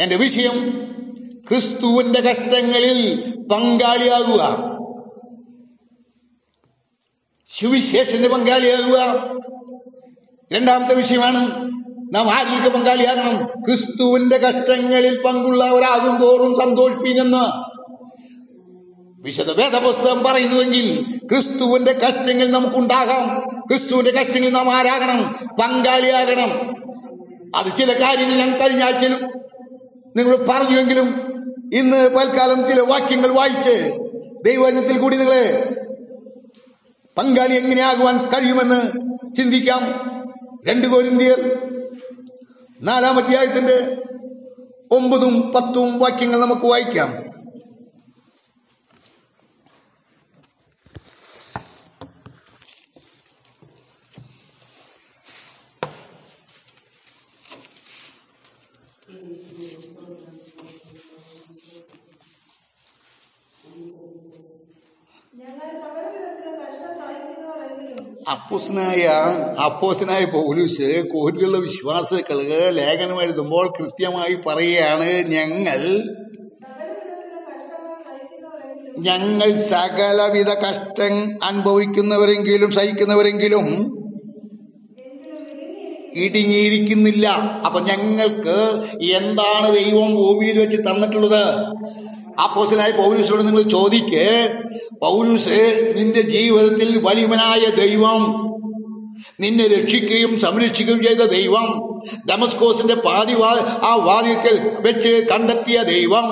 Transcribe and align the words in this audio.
എന്റെ 0.00 0.16
വിഷയം 0.16 0.72
ക്രിസ്തുവിന്റെ 1.48 2.20
കഷ്ടങ്ങളിൽ 2.20 3.34
പങ്കാളിയാകുക. 3.52 4.58
സുവിശേഷന്റെ 7.46 8.28
പങ്കാളിയാകുക. 8.28 9.30
രണ്ടാമത്തെ 10.52 10.94
വിഷയമാണ് 10.94 11.70
നാം 12.14 12.30
ആരിലേക്ക് 12.30 12.76
പങ്കാളിയാകണം? 12.76 13.46
ക്രിസ്തുവിന്റെ 13.46 14.36
കഷ്ടങ്ങളിൽ 14.36 15.22
പങ്കുള്ളവരാകും 15.22 16.16
തോറും 16.16 16.56
സന്തോഷിപ്പിനെന്ന് 16.60 17.68
വിശദ 19.22 19.50
വേദപുസ്തകം 19.50 20.24
പറയുന്നുവെങ്കിൽ 20.24 21.18
ക്രിസ്തുവിന്റെ 21.32 21.92
കഷ്ടങ്ങൾ 21.92 22.50
നമുക്കുണ്ടാകാം. 22.50 23.38
ക്രിസ്തുവിന്റെ 23.68 24.10
കഷ്ടങ്ങൾ 24.10 24.50
നാം 24.50 24.70
ആരാകണം? 24.70 25.36
പങ്കാളിയാകണം. 25.56 26.50
അത് 27.56 27.76
ചില 27.76 27.92
കാര്യങ്ങൾ 27.92 28.36
ഞാൻ 28.36 28.56
കഴിഞ്ഞ 28.56 28.82
ആഴ്ചയിൽ 28.82 29.26
നിങ്ങൾ 30.16 30.36
പറഞ്ഞുവെങ്കിലും 30.36 31.08
ഇന്ന് 31.74 32.08
പൽക്കാലം 32.14 32.66
ചില 32.66 32.80
വാക്യങ്ങൾ 32.80 33.28
വായിച്ച് 33.28 33.98
ദൈവവചനത്തിൽ 34.44 34.98
കൂടി 34.98 35.16
നിങ്ങളെ 35.16 35.74
പങ്കാളി 37.16 37.54
എങ്ങനെയാകുവാൻ 37.54 38.18
കഴിയുമെന്ന് 38.18 38.80
ചിന്തിക്കാം. 39.34 39.80
രണ്ട് 40.66 40.86
കോരിന്തിയർ 40.86 41.58
നാലാം 42.82 43.16
അധ്യായത്തിന്റെ 43.16 43.96
ഒമ്പതും 44.90 45.52
പത്തും 45.52 45.98
വാക്യങ്ങൾ 45.98 46.40
നമുക്ക് 46.40 46.66
വായിക്കാം. 46.66 47.27
അപ്പോസനായ 68.32 69.02
അപ്പോസിനായ 69.64 70.24
പോലീസ് 70.24 70.88
കോരിലുള്ള 71.08 71.58
വിശ്വാസികൾക്ക് 71.58 72.60
ലേഖനം 72.76 73.22
എഴുതുമ്പോൾ 73.22 73.66
കൃത്യമായി 73.78 74.34
പറയുകയാണ് 74.46 75.08
ഞങ്ങൾ 75.36 75.80
ഞങ്ങൾ 79.08 79.54
സകലവിധ 79.54 80.50
കഷ്ടം 80.64 81.14
അനുഭവിക്കുന്നവരെങ്കിലും 81.42 82.70
സഹിക്കുന്നവരെങ്കിലും 82.70 83.66
ഇടുങ്ങിയിരിക്കുന്നില്ല. 86.24 87.26
അപ്പൊ 87.66 87.80
ഞങ്ങൾക്ക് 87.80 88.56
എന്താണ് 89.18 89.68
ദൈവം 89.74 90.10
ഭൂമിയിൽ 90.14 90.58
വെച്ച് 90.58 90.76
തന്നിട്ടുള്ളത്? 90.76 91.44
അപ്പോസനായ 92.44 92.90
പൗലൂസിനോട് 92.90 93.46
നിങ്ങൾ 93.46 93.62
ചോദിക്ക്. 93.62 94.58
പൗലൂസ് 95.02 95.94
നിന്റെ 95.96 96.20
ജീവിതത്തിൽ 96.20 96.98
വലിയവനായ 96.98 97.70
ദൈവം 97.70 98.48
നിന്നെ 99.40 99.66
രക്ഷിക്കുകയും 99.66 100.40
സംരക്ഷിക്കുകയും 100.40 101.02
ചെയ്ത 101.02 101.18
ദൈവം 101.18 101.66
ഡമസ്കോസിന്റെ 102.30 102.94
പാതി 102.94 103.34
ആ 103.82 103.94
വാതിക്കൽ 103.94 104.76
വെച്ച് 104.80 105.26
കണ്ടെത്തിയ 105.32 105.82
ദൈവം 105.82 106.26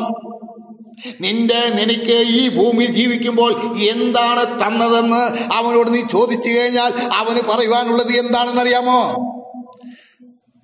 നിന്റെ 1.21 1.61
നിനക്ക് 1.79 2.27
ഈ 2.29 2.49
ഭൂമി 2.49 2.85
ജീവിക്കുമ്പോൾ 2.85 3.53
എന്താണ് 3.91 4.45
തന്നതെന്ന് 4.63 5.53
അവനോട് 5.53 5.95
നീ 5.95 6.01
ചോദിച്ചു 6.13 6.49
കഴിഞ്ഞാൽ 6.49 6.93
അവന് 7.13 7.41
പറയുവാനുള്ളത് 7.41 8.13
എന്താണെന്നറിയാമോ? 8.13 9.01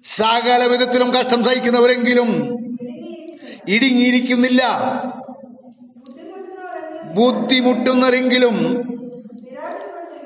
സകല 0.05 0.67
വിധത്തിലും 0.67 1.15
കഷ്ടം 1.15 1.45
സഹിക്കുന്നവരെങ്കിലും 1.45 2.31
ഇടുങ്ങിയിരിക്കുന്നില്ല. 3.69 4.63
ബുദ്ധിമുട്ടുന്നവരെങ്കിലും 7.15 8.57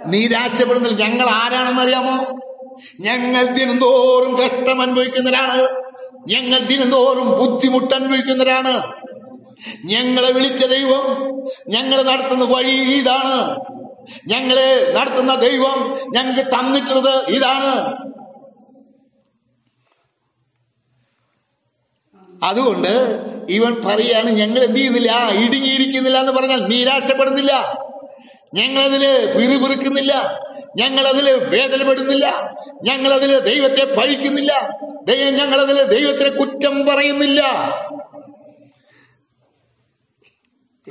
നിരാശപ്പെടുന്നില്ല. 0.06 1.04
ഞങ്ങൾ 1.04 1.26
ഞങ്ങൾ 1.26 1.26
ആരാണെന്നറിയാമോ? 1.28 2.40
ഞങ്ങൾ 3.00 3.44
ദിനംതോറും 3.46 4.34
കഷ്ടം 4.34 4.82
അനുഭവിക്കുന്നവരാണ്. 4.82 5.68
ഞങ്ങൾ 6.28 6.58
ദിനംതോറും 6.58 7.38
ബുദ്ധിമുട്ട് 7.38 7.94
അനുഭവിക്കുന്നവരാണ്. 7.94 8.92
ഞങ്ങളെ 9.84 10.32
വിളിച്ച 10.32 10.64
ദൈവം 10.64 11.04
ഞങ്ങൾ 11.68 12.02
നടത്തുന്ന 12.02 12.44
വഴി 12.44 13.00
ഇതാണ്. 13.00 13.56
ഞങ്ങളെ 14.26 14.94
നടത്തുന്ന 14.96 15.34
ദൈവം 15.34 15.98
ഞങ്ങൾക്ക് 16.14 16.50
തന്നിട്ടുള്ളത് 16.50 17.28
ഇതാണ്. 17.28 17.96
അതുകൊണ്ട് 22.42 23.22
ഇവൻ 23.48 23.82
പറയാണ് 23.84 24.30
ഞങ്ങൾ 24.30 24.58
എന്ത് 24.58 24.76
ചെയ്യുന്നില്ല 24.76 25.28
ഇടുങ്ങിയിരിക്കുന്നില്ല 25.28 26.20
എന്ന് 26.20 26.32
പറഞ്ഞാൽ 26.32 26.66
നിരാശപ്പെടുന്നില്ല. 26.66 27.78
ഞങ്ങളതിൽ 28.54 29.32
പിറുപിറുക്കുന്നില്ല. 29.38 30.40
ഞങ്ങളതിൽ 30.76 31.30
വേദനപ്പെടുന്നില്ല. 31.32 32.54
ഞങ്ങളതിൽ 32.84 33.38
ദൈവത്തെ 33.38 33.94
പഴിക്കുന്നില്ല. 33.94 34.70
ദൈവം 35.08 35.34
ഞങ്ങളതിൽ 35.34 35.82
ദൈവത്തിനെ 35.82 36.30
കുറ്റം 36.30 36.86
പറയുന്നില്ല. 36.86 37.42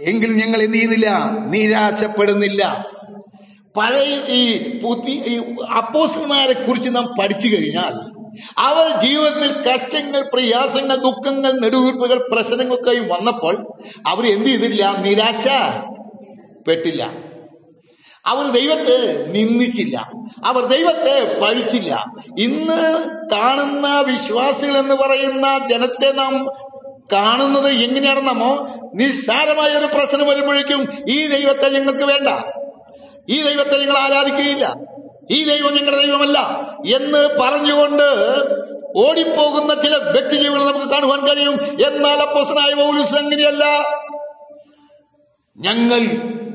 എങ്കിലും 0.01 0.37
ഞങ്ങൾ 0.37 0.61
എന്ത് 0.61 0.77
ചെയ്യുന്നില്ല? 0.77 1.31
നിരാശപ്പെടുന്നില്ല. 1.45 2.85
പഴയ 3.77 4.31
ഈ 4.33 4.79
പുതിയ 4.79 5.37
അപ്പോസിമാരെ 5.77 6.53
കുറിച്ച് 6.53 6.89
നാം 6.95 7.13
പഠിച്ചു 7.19 7.47
കഴിഞ്ഞാൽ 7.47 8.14
അവർ 8.57 8.99
ജീവിതത്തിൽ 8.99 9.71
കഷ്ടങ്ങൾ 9.71 10.21
പ്രയാസങ്ങൾ 10.33 10.95
ദുഃഖങ്ങൾ 10.95 11.51
നെടുവീർപ്പുകൾ 11.51 12.29
പ്രശ്നങ്ങളൊക്കെ 12.31 13.13
വന്നപ്പോൾ 13.13 13.67
അവർ 14.07 14.25
എന്ത് 14.25 14.45
ചെയ്തില്ല? 14.45 14.95
നിരാശ 15.01 15.47
പെട്ടില്ല. 16.67 17.35
അവർ 18.25 18.51
ദൈവത്തെ 18.51 19.25
നിന്ദിച്ചില്ല. 19.27 20.11
അവർ 20.45 20.65
ദൈവത്തെ 20.65 21.39
പഴിച്ചില്ല. 21.39 22.05
ഇന്ന് 22.39 23.05
കാണുന്ന 23.31 23.99
വിശ്വാസികൾ 24.01 24.77
എന്ന് 24.77 24.95
പറയുന്ന 24.95 25.67
ജനത്തെ 25.67 26.11
നാം 26.11 26.47
കാണുന്നത് 27.13 27.67
എങ്ങനെയാണെന്നമോ 27.67 28.67
നിസ്സാരമായ 28.95 29.69
ഒരു 29.69 29.85
പ്രശ്നം 29.85 30.27
വരുമ്പോഴേക്കും 30.27 30.93
ഈ 31.09 31.27
ദൈവത്തെ 31.27 31.69
ഞങ്ങൾക്ക് 31.69 32.03
വേണ്ട. 32.03 32.27
ഈ 33.29 33.43
ദൈവത്തെ 33.43 33.79
ഞങ്ങൾ 33.79 33.97
ആരാധിക്കുകയില്ല. 33.97 34.75
ഈ 35.31 35.43
ദൈവം 35.43 35.73
ഞങ്ങളുടെ 35.73 36.05
ദൈവമല്ല 36.05 36.39
എന്ന് 36.95 37.29
പറഞ്ഞുകൊണ്ട് 37.41 38.03
ഓടിപ്പോകുന്ന 38.97 39.81
ചില 39.81 39.95
വ്യക്തി 39.95 40.35
ജീവികളെ 40.35 40.63
നമുക്ക് 40.63 40.91
കാണുവാൻ 40.91 41.27
കഴിയും. 41.27 41.53
എന്നാൽ 41.87 42.17
അപ്പോസനായ 42.17 42.73
പൗലൂസ് 42.73 43.15
അങ്ങനെയല്ല. 43.15 43.65
ഞങ്ങൾ 45.57 45.99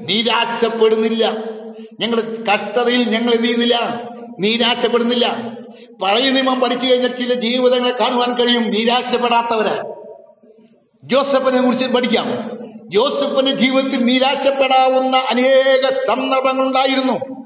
നിരാശപ്പെടുന്നില്ല. 0.03 1.33
ഞങ്ങളുടെ 2.01 2.43
കഷ്ടതയിൽ 2.53 3.09
ഞങ്ങൾ 3.09 3.31
എന്ത് 3.31 3.43
ചെയ്യുന്നില്ല 3.43 4.03
നിരാശപ്പെടുന്നില്ല. 4.41 5.53
പഴയ 6.03 6.31
നിയമം 6.31 6.61
പഠിച്ചു 6.61 6.87
കഴിഞ്ഞ 6.87 7.07
ചില 7.07 7.35
ജീവിതങ്ങളെ 7.35 7.95
കാണുവാൻ 8.01 8.35
കഴിയും. 8.35 8.71
നിരാശപ്പെടാത്തവര്. 8.71 9.95
ജോസഫിനെ 11.05 11.63
കുറിച്ച് 11.63 11.87
പഠിക്കാം. 11.87 12.51
ജോസഫിന്റെ 12.91 13.53
ജീവിതത്തിൽ 13.53 14.05
നിരാശപ്പെടാവുന്ന 14.05 15.17
അനേക 15.17 15.95
സന്ദർഭങ്ങൾ 16.07 16.67
ഉണ്ടായിരുന്നു 16.67 17.40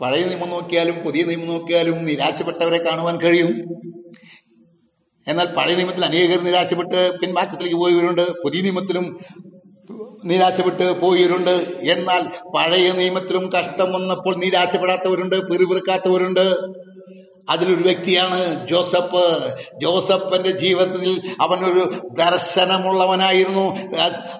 പഴയ 0.00 0.24
നിയമം 0.24 0.50
നോക്കിയാലും 0.50 0.96
പുതിയ 0.96 1.24
നിയമം 1.24 1.46
നോക്കിയാലും 1.46 2.04
നിരാശപ്പെട്ടവരെ 2.04 2.78
കാണുവാൻ 2.78 3.20
കഴിയും. 3.20 3.52
എന്നാൽ 5.28 5.46
പഴയ 5.46 5.74
നിയമത്തിൽ 5.74 6.04
അനേകർ 6.04 6.44
നിരാശപ്പെട്ട് 6.44 7.18
പിന്മാറ്റത്തിലേക്ക് 7.18 7.76
പോയവരുണ്ട്. 7.76 8.30
പുതിയ 8.44 8.60
നിയമത്തിലും 8.60 9.18
നിരാശപ്പെട്ട് 10.24 11.00
പോയവരുണ്ട്. 11.00 11.76
എന്നാൽ 11.82 12.22
പഴയ 12.56 12.92
നിയമത്തിലും 12.92 13.52
കഷ്ടം 13.52 13.92
വന്നപ്പോൾ 13.92 14.36
നിരാശപ്പെടാത്തവരുണ്ട് 14.36 15.48
പിറുപിറുക്കാത്തവരുണ്ട്. 15.48 16.76
അതിലൊരു 17.48 17.82
വ്യക്തിയാണ് 17.82 18.68
ജോസഫ്. 18.68 19.54
ജോസഫിന്റെ 19.82 20.50
ജീവിതത്തിൽ 20.50 21.22
അവനൊരു 21.40 21.94
ദർശനമുള്ളവനായിരുന്നു. 22.18 23.76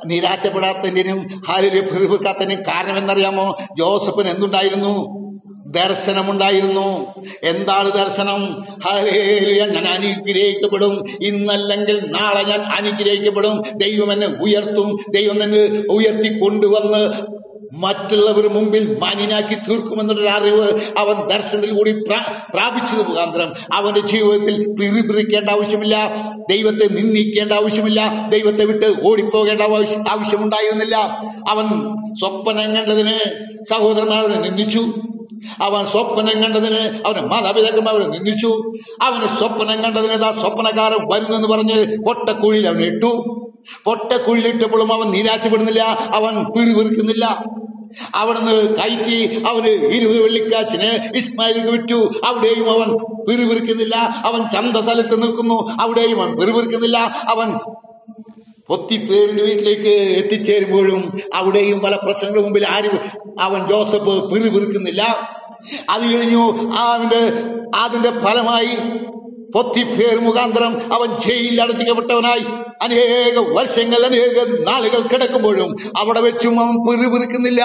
നിരാശപ്പെടാത്തതിനും 0.06 1.42
ഹാലിലെ 1.48 1.80
പിറുപിറുക്കാത്തതിനും 1.80 2.62
കാരണം 2.62 2.98
എന്നറിയാമോ 2.98 3.56
ജോസഫിന് 3.78 4.28
എന്തുണ്ടായിരുന്നു? 4.28 5.26
ദർശനമുണ്ടായിരുന്നു. 5.66 7.14
എന്താണ് 7.42 7.92
ദർശനം? 7.92 8.64
ഹല്ലേലൂയ 8.84 9.66
ഞാൻ 9.66 9.84
അനുഗ്രഹിക്കപ്പെടും. 9.84 11.04
ഇന്നല്ലെങ്കിൽ 11.22 12.10
നാളെ 12.10 12.42
ഞാൻ 12.42 12.60
അനുഗ്രഹിക്കപ്പെടും. 12.60 13.62
ദൈവം 13.74 14.12
എന്നെ 14.12 14.26
ഉയർത്തും. 14.26 14.96
ദൈവം 15.14 15.42
എന്നെ 15.42 15.92
ഉയർത്തി 15.92 16.38
കൊണ്ടുവന്ന് 16.38 17.36
മറ്റുള്ളവർ 17.72 18.48
മുമ്പിൽ 18.48 18.98
മാന്യനാക്കി 19.00 19.54
തീർക്കുമെന്നുള്ളൊരു 19.54 20.28
അറിവ് 20.28 20.80
അവൻ 20.98 21.28
ദർശനത്തിൽ 21.28 21.72
കൂടി 21.72 21.92
പ്രാ- 21.92 22.34
പ്രാപിച്ചത് 22.54 23.08
മുഖാന്തരം. 23.08 23.52
അവന്റെ 23.72 24.00
ജീവിതത്തിൽ 24.00 24.68
പിറിപിറിക്കേണ്ട 24.80 25.50
ആവശ്യമില്ല. 25.50 26.14
ദൈവത്തെ 26.50 26.88
നിന്ദിക്കേണ്ട 26.88 27.52
ആവശ്യമില്ല. 27.52 28.28
ദൈവത്തെ 28.28 28.64
വിട്ട് 28.64 28.94
ഓടിപ്പോകേണ്ട 29.06 29.60
ആവശ്യം 29.60 30.04
ആവശ്യമുണ്ടായിരുന്നില്ല. 30.10 30.96
അവൻ 31.48 31.66
സ്വപ്നം 32.14 32.76
കണ്ടതിന് 32.76 33.18
സഹോദരന്മാരെ 33.70 34.26
നിന്ദിച്ചു. 34.26 34.80
അവൻ 35.62 35.84
സ്വപ്നം 35.84 36.42
കണ്ടതിന് 36.42 37.02
അവന് 37.06 37.26
മാതാപിതാക്കന്മാർ 37.26 38.10
നിന്ദിച്ചു. 38.10 38.72
അവന് 39.02 39.38
സ്വപ്നം 39.38 39.82
കണ്ടതിന് 39.82 40.12
ആ 40.12 40.40
സ്വപ്നകാരം 40.40 40.98
വരുന്നെന്ന് 41.12 41.48
പറഞ്ഞ് 41.48 42.04
കൊട്ടക്കുഴിയിൽ 42.04 42.66
അവൻ 42.66 42.84
ഇട്ടു. 42.84 43.42
പൊട്ടക്കുഴിയിലിട്ടപ്പോഴും 43.84 44.92
അവൻ 44.92 45.10
നിരാശപ്പെടുന്നില്ല 45.10 45.82
അവൻ 46.14 46.34
പിറുപിറുക്കുന്നില്ല. 46.44 47.44
അവിടുന്ന് 48.14 48.76
കയറ്റി 48.76 49.44
അവന് 49.48 49.68
ഇരുപത് 49.68 50.20
വെള്ളിക്കാശിന് 50.20 51.16
ഇസ്മായിലിക്ക് 51.16 51.68
വിറ്റു. 51.68 52.20
അവിടെയും 52.24 52.66
അവൻ 52.70 52.88
പിറുപിറുക്കുന്നില്ല 53.24 53.96
അവൻ 53.96 54.42
ചന്ത 54.48 54.76
സ്ഥലത്ത് 54.76 55.22
നിൽക്കുന്നു. 55.22 55.58
അവിടെയും 55.80 56.22
അവൻ 56.22 56.36
പിറുപിറുക്കുന്നില്ല 56.36 56.98
അവൻ 57.28 57.52
പൊത്തിപ്പേരിന്റെ 58.68 59.42
വീട്ടിലേക്ക് 59.42 59.92
എത്തിച്ചേരുമ്പോഴും 60.20 61.20
അവിടെയും 61.34 61.80
പല 61.80 61.96
പ്രശ്നങ്ങളുടെ 61.96 62.44
മുമ്പിൽ 62.44 62.66
ആരും 62.68 62.98
അവൻ 63.40 63.66
ജോസഫ് 63.66 64.14
പിറുപിറുക്കുന്നില്ല. 64.30 65.02
അത് 65.90 66.02
കഴിഞ്ഞു 66.14 66.72
അവന്റെ 66.76 67.22
അതിന്റെ 67.74 68.10
ഫലമായി 68.20 68.74
പൊത്തിപ്പേർ 69.56 70.20
മുഖാന്തരം 70.20 70.94
അവൻ 70.94 71.08
ജയിലിൽ 71.26 71.62
അടച്ചിക്കപ്പെട്ടവനായി. 71.62 72.44
അനേക 72.82 73.38
വർഷങ്ങൾ 73.38 74.00
അനേക 74.06 74.64
നാളുകൾ 74.66 75.00
കിടക്കുമ്പോഴും 75.00 75.76
അവിടെ 75.96 76.20
വെച്ചും 76.20 76.60
അവൻ 76.60 76.74
പെരുപിറുക്കുന്നില്ല 76.88 77.62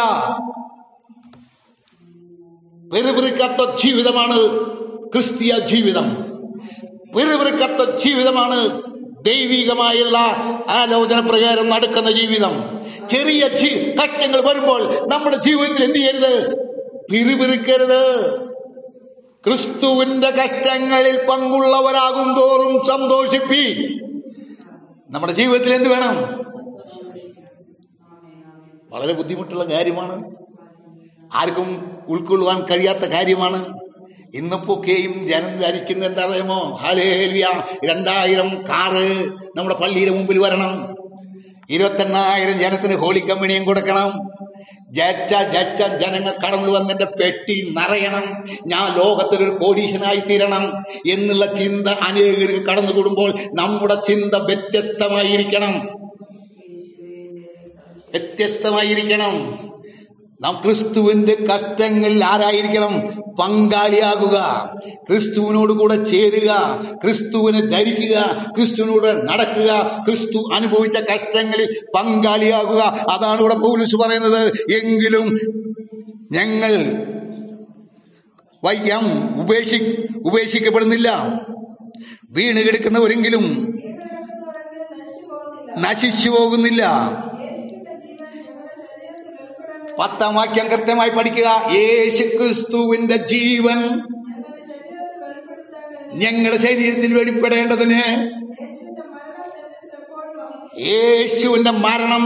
പെരുപിറുക്കാത്ത 2.94 3.62
ജീവിതമാണ് 3.84 4.38
ക്രിസ്തീയ 5.14 5.54
ജീവിതം. 5.60 6.08
പെരുപിറുക്കാത്ത 7.16 8.06
ജീവിതമാണ് 8.06 8.82
ദൈവികമായുള്ള 9.26 10.18
ആലോചന 10.70 11.20
പ്രകാരം 11.20 11.70
നടക്കുന്ന 11.70 12.12
ജീവിതം. 12.12 12.80
ചെറിയ 13.10 13.44
കഷ്ടങ്ങൾ 14.02 14.42
വരുമ്പോൾ 14.42 14.82
നമ്മുടെ 15.08 15.38
ജീവിതത്തിൽ 15.38 15.84
എന്ത് 15.84 15.98
ചെയ്യരുത്? 15.98 16.34
പിറുപിറുക്കരുത്. 17.12 18.02
ക്രിസ്തുവിന്റെ 19.48 20.30
കഷ്ടങ്ങളിൽ 20.30 21.28
പങ്കുള്ളവരാകും 21.30 22.34
തോറും 22.40 22.86
സന്തോഷിപ്പി. 22.88 23.64
നമ്മുടെ 25.10 25.34
ജീവിതത്തിൽ 25.34 25.74
എന്ത് 25.74 25.90
വേണം? 25.90 26.42
വളരെ 28.90 29.14
ബുദ്ധിമുട്ടുള്ള 29.14 29.64
കാര്യമാണ്. 29.64 30.36
ആർക്കും 31.34 31.98
ഉൾക്കൊള്ളുവാൻ 32.08 32.66
കഴിയാത്ത 32.66 33.00
കാര്യമാണ്. 33.00 33.80
ഇന്നിപ്പോക്കെയും 34.34 35.28
ജനം 35.28 35.58
ധരിക്കുന്ന 35.58 36.06
എന്താ 36.06 36.26
പറയുമോ 36.26 36.78
ഹാലേലിയ 36.82 37.64
രണ്ടായിരം 37.86 38.50
കാറ് 38.50 39.30
നമ്മുടെ 39.58 39.76
പള്ളിയുടെ 39.76 40.12
മുമ്പിൽ 40.12 40.40
വരണം. 40.40 40.96
ഇരുപത്തെണ്ണായിരം 41.70 42.60
ജനത്തിന് 42.60 42.96
ഹോളി 42.96 43.20
കമ്പനിയും 43.20 43.66
കൊടുക്കണം. 43.66 44.12
ജച്ച 44.90 45.34
ജച്ച 45.34 45.84
ജനങ്ങൾ 45.84 46.34
കടന്നു 46.48 46.72
വന്നെന്റെ 46.72 47.06
പെട്ടി 47.06 47.74
നിറയണം. 47.78 48.46
ഞാൻ 48.68 48.98
ലോകത്തിലൊരു 48.98 49.58
കോടീശനായി 49.64 50.20
തീരണം 50.20 50.84
എന്നുള്ള 51.12 51.54
ചിന്ത 51.54 51.88
അനേകർക്ക് 51.88 52.66
കടന്നുകൂടുമ്പോൾ 52.66 53.34
നമ്മുടെ 53.54 53.96
ചിന്ത 54.08 54.34
വ്യത്യസ്തമായിരിക്കണം. 54.34 56.02
വ്യത്യസ്തമായിരിക്കണം. 58.12 59.71
നാം 60.42 60.62
ക്രിസ്തുവിന്റെ 60.66 61.38
കഷ്ടങ്ങളിൽ 61.54 62.26
ആരായിരിക്കണം? 62.26 63.00
പങ്കാളിയാകുക. 63.42 64.38
ക്രിസ്തുവിനോട് 65.10 65.74
കൂടെ 65.74 66.04
ചേരുക. 66.04 66.82
ക്രിസ്തുവിനെ 67.04 67.62
ധരിക്കുക. 67.62 68.46
ക്രിസ്തുവിനോട് 68.58 69.28
നടക്കുക. 69.30 70.04
ക്രിസ്തു 70.08 70.56
അനുഭവിച്ച 70.56 70.98
കഷ്ടങ്ങളിൽ 71.14 71.80
പങ്കാളിയാകുക. 71.96 72.82
അതാണ് 73.12 73.40
ഇവിടെ 73.40 73.56
പൗലൂസ് 73.56 73.96
പറയുന്നത്. 73.96 74.48
എങ്കിലും 74.72 75.38
ഞങ്ങൾ 76.32 76.72
വയ്യം 78.64 79.36
ഉപേക്ഷി 79.42 80.08
ഉപേക്ഷിക്കപ്പെടുന്നില്ല. 80.26 81.40
വീണ് 82.30 82.58
കിടക്കുന്നവരെങ്കിലും 82.58 83.74
നശിച്ചു 85.80 86.30
പോകുന്നില്ല. 86.30 86.84
പത്താം 90.00 90.36
വാക്യം 90.36 90.68
കൃത്യമായി 90.68 91.10
പഠിക്കുക. 91.10 91.64
യേശു 91.76 92.24
ക്രിസ്തുവിന്റെ 92.24 93.16
ജീവൻ 93.16 94.02
ഞങ്ങളുടെ 96.14 96.58
ശരീരത്തിൽ 96.58 97.14
വെളിപ്പെടേണ്ടതിന് 97.18 98.02
യേശുവിന്റെ 100.82 101.72
മരണം 101.72 102.26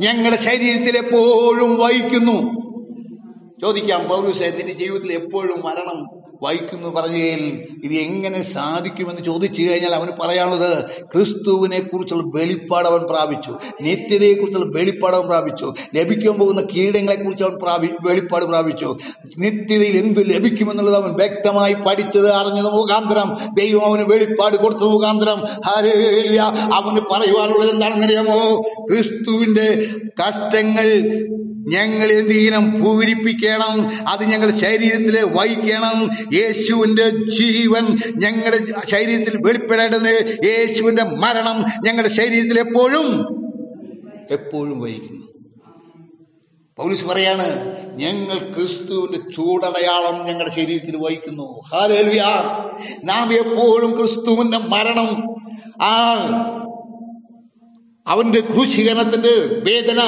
ഞങ്ങളുടെ 0.00 0.36
ശരീരത്തിൽ 0.36 0.96
എപ്പോഴും 0.96 1.78
വഹിക്കുന്നു. 1.78 2.60
ചോദിക്കാം 3.60 4.08
പൗരുസേ 4.08 4.50
നിന്റെ 4.50 4.72
ജീവിതത്തിൽ 4.72 5.12
എപ്പോഴും 5.12 5.60
മരണം 5.64 6.19
വഹിക്കുന്നു 6.42 6.88
പറയുകയിൽ 6.88 7.66
ഇത് 7.84 7.92
എങ്ങനെ 7.92 8.42
സാധിക്കുമെന്ന് 8.42 9.22
ചോദിച്ചു 9.22 9.62
കഴിഞ്ഞാൽ 9.62 9.94
അവന് 9.94 10.10
പറയാനുള്ളത് 10.22 10.84
ക്രിസ്തുവിനെ 11.14 11.80
കുറിച്ചുള്ള 11.80 12.38
വെളിപ്പാട് 12.38 12.88
അവൻ 12.88 13.00
പ്രാപിച്ചു. 13.00 13.58
നിത്യതയെ 13.82 14.34
കുറിച്ചുള്ള 14.34 14.78
വെളിപ്പാട് 14.78 15.16
അവൻ 15.16 15.26
പ്രാപിച്ചു. 15.26 15.74
ലഭിക്കാൻ 15.94 16.38
പോകുന്ന 16.38 16.62
കീടങ്ങളെ 16.76 17.16
കുറിച്ച് 17.16 17.44
അവൻ 17.44 17.54
പ്രാപി 17.54 17.88
വെളിപ്പാട് 18.00 18.44
പ്രാപിച്ചു. 18.44 18.98
നിത്യതയിൽ 19.38 19.96
എന്ത് 19.96 20.34
ലഭിക്കുമെന്നുള്ളത് 20.34 20.96
അവൻ 20.96 21.14
വ്യക്തമായി 21.14 21.74
പഠിച്ചത് 21.74 22.30
അറിഞ്ഞത് 22.30 22.72
മുഖാന്തരം. 22.72 23.36
ദൈവം 23.54 23.84
അവന് 23.84 24.02
വെളിപ്പാട് 24.02 24.56
കൊടുത്ത 24.56 24.80
മുഖാന്തരം. 24.80 25.40
ഹരേലിയ 25.66 26.40
അവന് 26.74 27.00
പറയുവാനുള്ളത് 27.12 27.70
എന്താണെന്നറിയാമോ? 27.70 28.62
ക്രിസ്തുവിന്റെ 28.90 29.86
കഷ്ടങ്ങൾ 30.22 30.86
ഞങ്ങൾ 31.70 32.12
എന്തെങ്കിലും 32.12 32.84
പൂരിപ്പിക്കണം. 32.84 34.08
അത് 34.08 34.24
ഞങ്ങൾ 34.24 34.50
ശരീരത്തിൽ 34.50 35.18
വഹിക്കണം. 35.24 36.10
യേശുവിന്റെ 36.34 37.10
ജീവൻ 37.10 37.98
ഞങ്ങളുടെ 38.16 38.86
ശരീരത്തിൽ 38.86 39.38
വെളിപ്പെടേണ്ടത് 39.46 40.38
യേശുവിന്റെ 40.44 41.04
മരണം 41.04 41.64
ഞങ്ങളുടെ 41.86 42.12
ശരീരത്തിൽ 42.12 42.60
എപ്പോഴും 42.60 43.06
എപ്പോഴും 44.30 44.80
വഹിക്കുന്നു. 44.80 45.26
പൗലീസ് 46.76 47.04
പറയാണ് 47.04 47.76
ഞങ്ങൾ 47.96 48.38
ക്രിസ്തുവിന്റെ 48.38 49.30
ചൂടടയാളം 49.30 50.26
ഞങ്ങളുടെ 50.26 50.54
ശരീരത്തിൽ 50.54 50.96
വഹിക്കുന്നു. 50.96 51.60
ഹാലേലുയാ 51.72 52.58
നാം 53.04 53.32
എപ്പോഴും 53.32 53.96
ക്രിസ്തുവിന്റെ 53.96 54.58
മരണം 54.58 55.34
ആ 55.82 56.16
അവന്റെ 58.06 58.40
ക്രൂശീകരണത്തിന്റെ 58.40 59.60
വേദന 59.70 59.98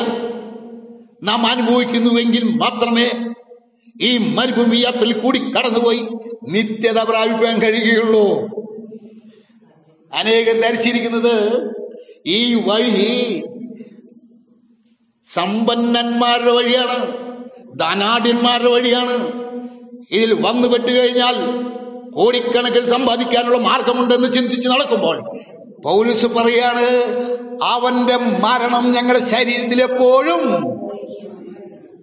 നാം 1.23 1.47
അനുഭവിക്കുന്നുവെങ്കിൽ 1.47 2.45
മാത്രമേ 2.57 3.09
ഈ 4.01 4.19
മരുഭൂമി 4.19 5.13
കൂടി 5.13 5.39
കടന്നുപോയി 5.39 6.03
നിത്യത 6.49 6.99
പ്രാപിക്കാൻ 7.03 7.63
കഴിയുകയുള്ളൂ. 7.63 8.27
അനേകം 10.13 10.61
ധരിച്ചിരിക്കുന്നത് 10.61 11.37
ഈ 12.27 12.55
വഴി 12.55 13.45
സമ്പന്നന്മാരുടെ 15.27 16.51
വഴിയാണ് 16.51 16.99
ധനാഢ്യന്മാരുടെ 17.79 18.71
വഴിയാണ്. 18.71 19.15
ഇതിൽ 20.11 20.35
വന്നുപെട്ട് 20.35 20.91
കഴിഞ്ഞാൽ 20.99 21.37
കോടിക്കണക്കിന് 22.13 22.87
സമ്പാദിക്കാനുള്ള 22.87 23.59
മാർഗമുണ്ടെന്ന് 23.59 24.33
ചിന്തിച്ച് 24.33 24.69
നടക്കുമ്പോൾ 24.69 25.19
പൗലുസ് 25.83 26.27
പറയാണ് 26.27 26.87
അവന്റെ 27.63 28.17
മരണം 28.17 28.93
ഞങ്ങളുടെ 28.93 29.25
ശരീരത്തിൽ 29.25 29.83
എപ്പോഴും 29.83 30.43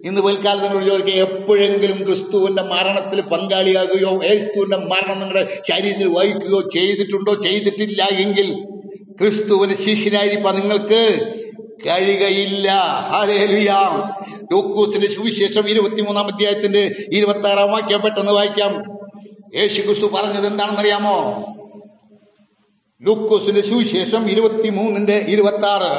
ഇന്ന് 0.06 0.22
പിൽക്കാലത്തിനോട് 0.22 0.84
ചോദിക്കുക 0.86 1.12
എപ്പോഴെങ്കിലും 1.12 1.98
ക്രിസ്തുവിന്റെ 2.06 2.62
മരണത്തിൽ 2.62 3.20
പങ്കാളിയാകുകയോ 3.20 4.18
ക്രിസ്തുവിന്റെ 4.18 4.76
മരണം 4.76 5.20
നിങ്ങളുടെ 5.20 5.60
ശരീരത്തിൽ 5.68 6.08
വഹിക്കുകയോ 6.08 6.60
ചെയ്തിട്ടുണ്ടോ 6.60 7.34
ചെയ്തിട്ടില്ല 7.34 8.02
എങ്കിൽ 8.02 8.48
ക്രിസ്തുവിന് 9.20 9.74
ശിഷ്യനായിരിക്കാം 9.74 10.56
നിങ്ങൾക്ക് 10.56 11.00
കഴിയുകയില്ല. 11.86 12.68
ഹല്ലേലൂയ. 13.10 13.70
ലൂക്കോസിന്റെ 14.52 15.08
സുവിശേഷം 15.08 15.68
ഇരുപത്തിമൂന്നാം 15.70 16.26
അധ്യായത്തിന്റെ 16.26 16.82
ഇരുപത്തി 17.12 17.48
ആറാം 17.48 17.70
വാക്യം 17.72 18.00
പെട്ടെന്ന് 18.00 18.32
വായിക്കാം. 18.32 18.72
യേശു 19.54 19.82
ക്രിസ്തു 19.82 20.06
പറഞ്ഞത് 20.06 20.46
എന്താണെന്നറിയാമോ? 20.46 21.16
ലൂക്കോസിന്റെ 23.02 23.60
സുവിശേഷം 23.60 24.30
ഇരുപത്തിമൂന്നിന്റെ 24.30 25.18
ഇരുപത്തി 25.28 25.66
ആറ് 25.66 25.92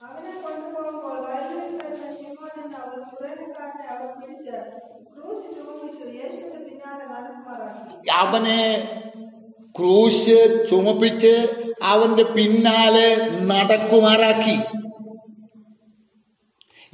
അവനെ 0.00 0.40
കൊണ്ടുപോകുമ്പോൾ 0.42 1.16
വയലിൽ 1.26 1.72
കിടന്ന 1.72 2.16
ശിമോൻ 2.18 2.64
എന്ന 2.64 2.76
ഒരു 2.88 3.00
കുറേനക്കാരനെ 3.10 3.86
അവർ 3.94 4.06
പിടിച്ച് 4.20 4.56
ക്രൂശ് 5.14 5.56
ചുമപ്പിച്ചു 5.56 6.04
യേശുവിന്റെ 6.20 6.58
പിന്നാലെ 6.58 7.04
നടക്കുമാറാക്കി 7.04 7.99
അവനെ 8.12 8.88
ക്രൂശ് 9.78 10.66
ചുമപ്പിച്ച് 10.70 11.34
അവന്റെ 11.82 12.22
പിന്നാലെ 12.22 13.08
നടക്കുമാറാക്കി. 13.40 14.56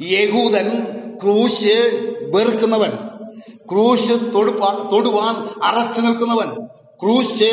യഹൂദൻ 0.00 0.68
ക്രൂശ് 1.22 1.76
വെറുക്കുന്നവൻ 2.34 2.92
ക്രൂശ് 3.70 4.14
തൊടുവാൻ 4.92 5.34
അറച്ചു 5.62 6.00
നിൽക്കുന്നവൻ 6.00 6.50
ക്രൂശ് 7.02 7.50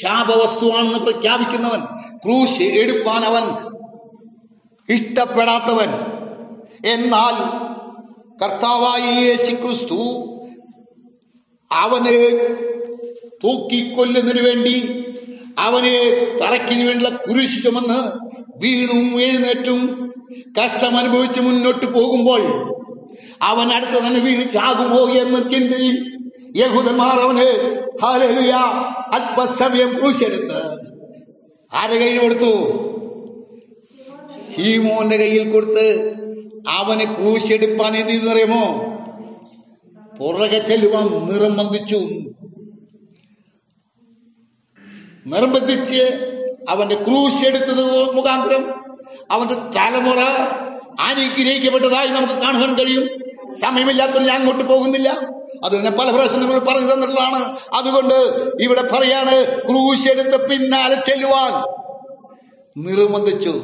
ശാപവസ്തുവാണെന്ന് 0.00 0.98
പ്രഖ്യാപിക്കുന്നവൻ 0.98 1.82
ക്രൂശ് 2.24 2.62
എടുപ്പാൻ 2.62 3.24
അവൻ 3.24 3.44
ഇഷ്ടപ്പെടാത്തവൻ. 4.88 5.90
എന്നാൽ 6.86 7.34
കർത്താവായി 8.42 9.10
യേശു 9.24 9.54
ക്രിസ്തു 9.54 10.00
അവനെ 11.70 12.18
തൂക്കിക്കൊല്ലുന്നതിന് 13.44 14.46
വേണ്ടി 14.46 15.04
അവനെ 15.58 15.96
തറയ്ക്കിന് 16.42 16.84
വേണ്ടിയുള്ള 16.86 17.08
കുരിശ് 17.08 17.62
ചുമന്ന് 17.62 18.00
വീണും 18.62 19.22
എഴുന്നേറ്റും 19.22 19.80
കഷ്ടം 20.58 20.98
അനുഭവിച്ച് 20.98 21.40
മുന്നോട്ട് 21.40 21.86
പോകുമ്പോൾ 21.86 22.42
അവൻ 23.42 23.68
അടുത്ത് 23.72 24.06
തന്നെ 24.06 24.20
വീണ് 24.20 24.50
ചാകുമോ 24.50 25.08
എന്ന 25.08 25.48
ചിന്തയിൽ 25.48 25.96
യഹൂദന്മാർ 26.56 27.20
അവന് 27.20 27.46
അല്പസമയം 29.14 29.98
ക്രൂശെടുത്ത്. 29.98 30.60
ആരുടെ 31.72 31.98
കയ്യിൽ 31.98 32.18
കൊടുത്തു? 32.18 32.52
ഷീമോന്റെ 34.54 35.16
കയ്യിൽ 35.16 35.52
കൊടുത്ത് 35.52 35.86
അവന് 36.68 37.04
ക്രൂശെടുപ്പാൻ 37.16 37.96
എന്ത് 37.96 38.12
ചെയ്തു 38.12 38.28
അറിയാമോ? 38.28 38.64
പുറകെ 40.18 40.58
ചെല്ലുവാൻ 40.58 41.06
നിർബന്ധിച്ചു 41.28 42.00
നിർബന്ധിച്ച് 45.26 46.28
അവന്റെ 46.68 46.94
ക്രൂശ് 46.94 47.46
എടുത്തത് 47.46 48.12
മുഖാന്തരം 48.12 48.74
അവന്റെ 49.30 49.54
തലമുറ 49.54 50.18
അനുഗ്രഹിക്കപ്പെട്ടതായി 51.00 52.06
നമുക്ക് 52.06 52.32
കാണുവാൻ 52.32 52.74
കഴിയും. 52.74 53.08
സമയമില്ലാത്തത് 53.60 54.18
ഞാൻ 54.18 54.30
അങ്ങോട്ട് 54.30 54.64
പോകുന്നില്ല. 54.64 55.20
അത് 55.64 55.76
തന്നെ 55.76 55.90
പല 55.90 56.10
പ്രശ്നങ്ങൾ 56.10 56.58
പറഞ്ഞു 56.58 56.92
തന്നിട്ടുള്ളതാണ്. 56.92 57.56
അതുകൊണ്ട് 57.74 58.14
ഇവിടെ 58.60 58.82
പറയാണ് 58.82 59.62
ക്രൂശ് 59.62 60.08
എടുത്ത് 60.08 60.48
പിന്നാലെ 60.48 60.94
ചെല്ലുവാൻ. 60.94 61.82
നിർബന്ധിച്ചു. 62.84 63.62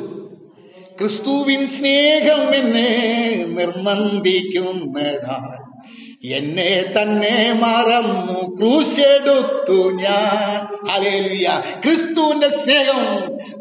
ക്രിസ്തുവിൻ 1.01 1.67
സ്നേഹം 1.67 2.55
എന്നെ 2.55 3.45
നിർബന്ധിക്കുന്നതാൽ 3.49 5.68
എന്നെ 6.25 6.93
തന്നെ 6.97 7.53
മറന്നു 7.61 8.57
ക്രൂശെടുത്തു 8.57 9.91
ഞാൻ. 9.91 10.57
അലേലിയ 10.91 11.63
ക്രിസ്തുവിന്റെ 11.85 12.49
സ്നേഹം 12.49 13.03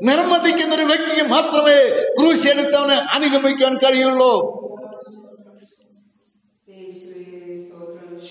നിർമ്മതിക്കുന്ന 0.03 0.75
ഒരു 0.75 0.81
വ്യക്തിക്ക് 0.81 1.27
മാത്രമേ 1.29 1.77
ക്രൂശെടുത്തവന് 2.19 2.97
അനുഗമിക്കാൻ 3.15 3.77
കഴിയുള്ളൂ. 3.77 4.33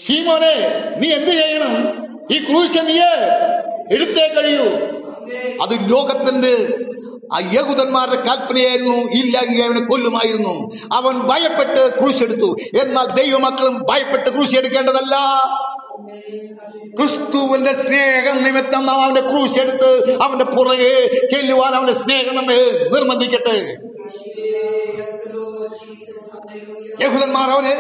ഷീമോനെ 0.07 0.55
നീ 1.01 1.09
എന്ത് 1.13 1.31
ചെയ്യണം? 1.31 1.75
ഈ 2.35 2.39
ക്രൂശ 2.39 2.79
നീയെ 2.79 3.13
എടുത്തേ 3.95 4.27
കഴിയൂ. 4.29 4.67
അത് 5.63 5.93
ലോകത്തിന്റെ 5.93 6.53
യഹൂദന്മാരുടെ 7.53 8.17
കൽപ്പനയായിരുന്നു 8.17 8.97
ഇല്ലെങ്കിൽ 8.97 9.65
അവനെ 9.65 9.81
കൊല്ലുമായിരുന്നു. 9.81 10.73
അവൻ 10.95 11.19
ഭയപ്പെട്ട് 11.19 11.99
ക്രൂശെടുത്തു. 12.01 12.57
എന്നാൽ 12.83 13.05
ദൈവമക്കളും 13.05 13.83
ഭയപ്പെട്ട് 13.91 14.31
ക്രൂശെടുക്കേണ്ടതല്ല. 14.31 15.17
ക്രിസ്തുവിന്റെ 17.01 17.73
സ്നേഹം 17.73 18.43
നിമിത്തം 18.43 18.87
നാം 18.87 19.01
അവന്റെ 19.03 19.21
ക്രൂശെടുത്ത് 19.21 20.19
അവന്റെ 20.23 20.45
പുറകെ 20.45 21.27
ചെല്ലുവാൻ 21.33 21.75
അവന്റെ 21.75 21.93
സ്നേഹം 21.93 22.37
നമ്മെ 22.37 22.89
നിർബന്ധിക്കട്ടെ. 22.93 23.77
യഹൂദന്മാർ 27.05 27.51
അവനെ 27.51 27.75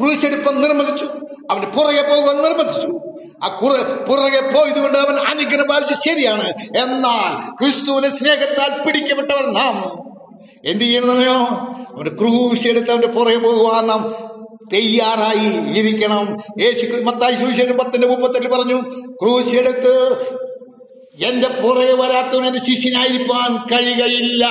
ക്രൂശെടുപ്പം 0.00 0.62
നിർബന്ധിച്ചു. 0.62 1.06
അവന്റെ 1.50 1.68
പുറകെ 1.68 2.02
പോകുവാൻ 2.02 2.42
നിർബന്ധിച്ചു. 2.42 3.13
ആ 3.42 3.48
കുറ 3.48 3.72
പുറകെ 4.08 4.40
പോയതുകൊണ്ട് 4.40 4.98
അവൻ 4.98 5.14
അനുഗ്രഹം 5.14 5.66
ഭാവിച്ചു 5.66 6.08
ശരിയാണ്. 6.08 6.48
എന്നാൽ 6.76 7.64
ക്രിസ്തുവിനെ 7.64 8.08
സ്നേഹത്താൽ 8.08 8.84
പിടിക്കപ്പെട്ടവൻ 8.84 9.52
നാം 9.52 10.04
എന്ത് 10.64 10.84
ചെയ്യണമെന്നോ 10.84 11.40
അവന്റെ 11.94 12.10
ക്രൂശ് 12.10 12.68
എടുത്ത് 12.68 12.90
അവന്റെ 12.90 13.08
പുറകെ 13.08 13.36
പോകുവാൻ 13.36 13.86
നാം 13.86 14.14
തയ്യാറായി 14.72 15.78
ഇരിക്കണം. 15.78 16.38
യേശു 16.60 17.00
മത്തായി 17.00 17.34
സുവിശേഷം 17.34 17.78
പത്തിന്റെ 17.78 18.08
മുപ്പത്തെട്ട് 18.08 18.48
പറഞ്ഞു 18.48 18.80
ക്രൂശ് 19.22 19.54
എന്റെ 21.24 21.48
പുറകെ 21.48 21.92
വരാത്തവൻ 21.92 22.46
എന്റെ 22.46 22.58
ശിഷ്യനായിരിക്കാൻ 22.58 23.56
കഴിയുകയില്ല. 23.56 24.46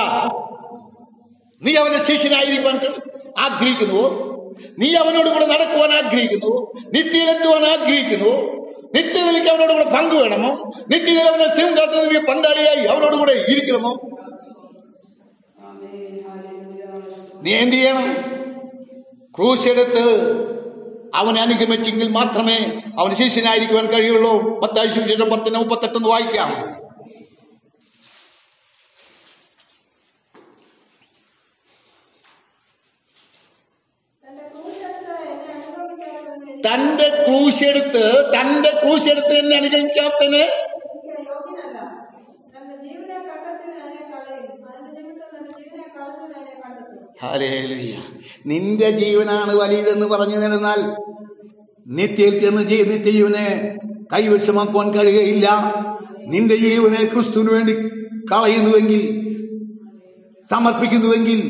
നീ 1.62 1.74
അവന്റെ 1.74 1.98
ശിഷ്യനായിരിക്കാൻ 1.98 2.80
ആഗ്രഹിക്കുന്നു 3.38 4.34
നീ 4.78 4.94
അവനോട് 4.94 5.30
കൂടെ 5.30 5.46
നടക്കുവാൻ 5.46 5.92
ആഗ്രഹിക്കുന്നു 5.92 6.72
നിത്യയിലെത്തുവാൻ 6.94 7.64
ആഗ്രഹിക്കുന്നു 7.64 8.63
നിത്യതയിലേക്ക് 8.94 9.50
അവനോട് 9.50 9.72
കൂടെ 9.72 9.86
പങ്കു 9.90 10.16
വേണമോ 10.16 10.50
നിത്യതയിൽ 10.90 11.28
അവനെ 11.28 11.48
സിംഹത്തിൽ 11.56 12.18
പങ്കാളിയായി 12.26 12.84
അവനോട് 12.84 13.16
കൂടെ 13.16 13.34
ഇരിക്കണമോ 13.52 13.92
നീ 17.44 17.52
എന്ത് 17.54 17.76
ചെയ്യണം 17.76 18.06
ക്രൂശ് 19.34 19.66
എടുത്ത് 19.68 20.04
അവനെ 21.14 21.40
അനുഗമിച്ചെങ്കിൽ 21.40 22.08
മാത്രമേ 22.10 22.58
അവന് 22.98 23.14
ശിഷ്യനായിരിക്കുവാൻ 23.14 23.86
കഴിയുള്ളൂ 23.86 24.32
പത്തായി 24.62 24.88
സുവിശേഷം 24.88 25.28
പത്തിന് 25.30 25.58
മുപ്പത്തെട്ടൊന്ന് 25.58 26.08
വായിക്കാം 26.08 26.50
തന്റെ 36.66 37.24
ക്രൂശെടുത്ത് 37.24 38.04
തന്റെ 38.36 38.70
ക്രൂശെടുത്ത് 38.82 39.34
എന്നെ 39.38 39.56
അനുഗമിക്കാത്തന് 39.56 40.44
നിന്റെ 48.46 48.90
ജീവനാണ് 48.90 49.52
വലിയതെന്ന് 49.52 50.06
പറഞ്ഞു 50.06 50.36
തരുന്നാൽ 50.36 50.80
നിത്യയിൽ 51.86 52.38
ചെന്ന് 52.38 52.60
നിത്യജീവനെ 52.60 53.46
കൈവശമാക്കുവാൻ 54.12 54.94
കഴിയുകയില്ല. 54.94 55.46
നിന്റെ 56.26 56.56
ജീവനെ 56.56 57.04
ക്രിസ്തുവിന് 57.04 57.50
വേണ്ടി 57.50 57.74
കളയുന്നുവെങ്കിൽ 58.32 59.02
സമർപ്പിക്കുന്നുവെങ്കിൽ 60.50 61.40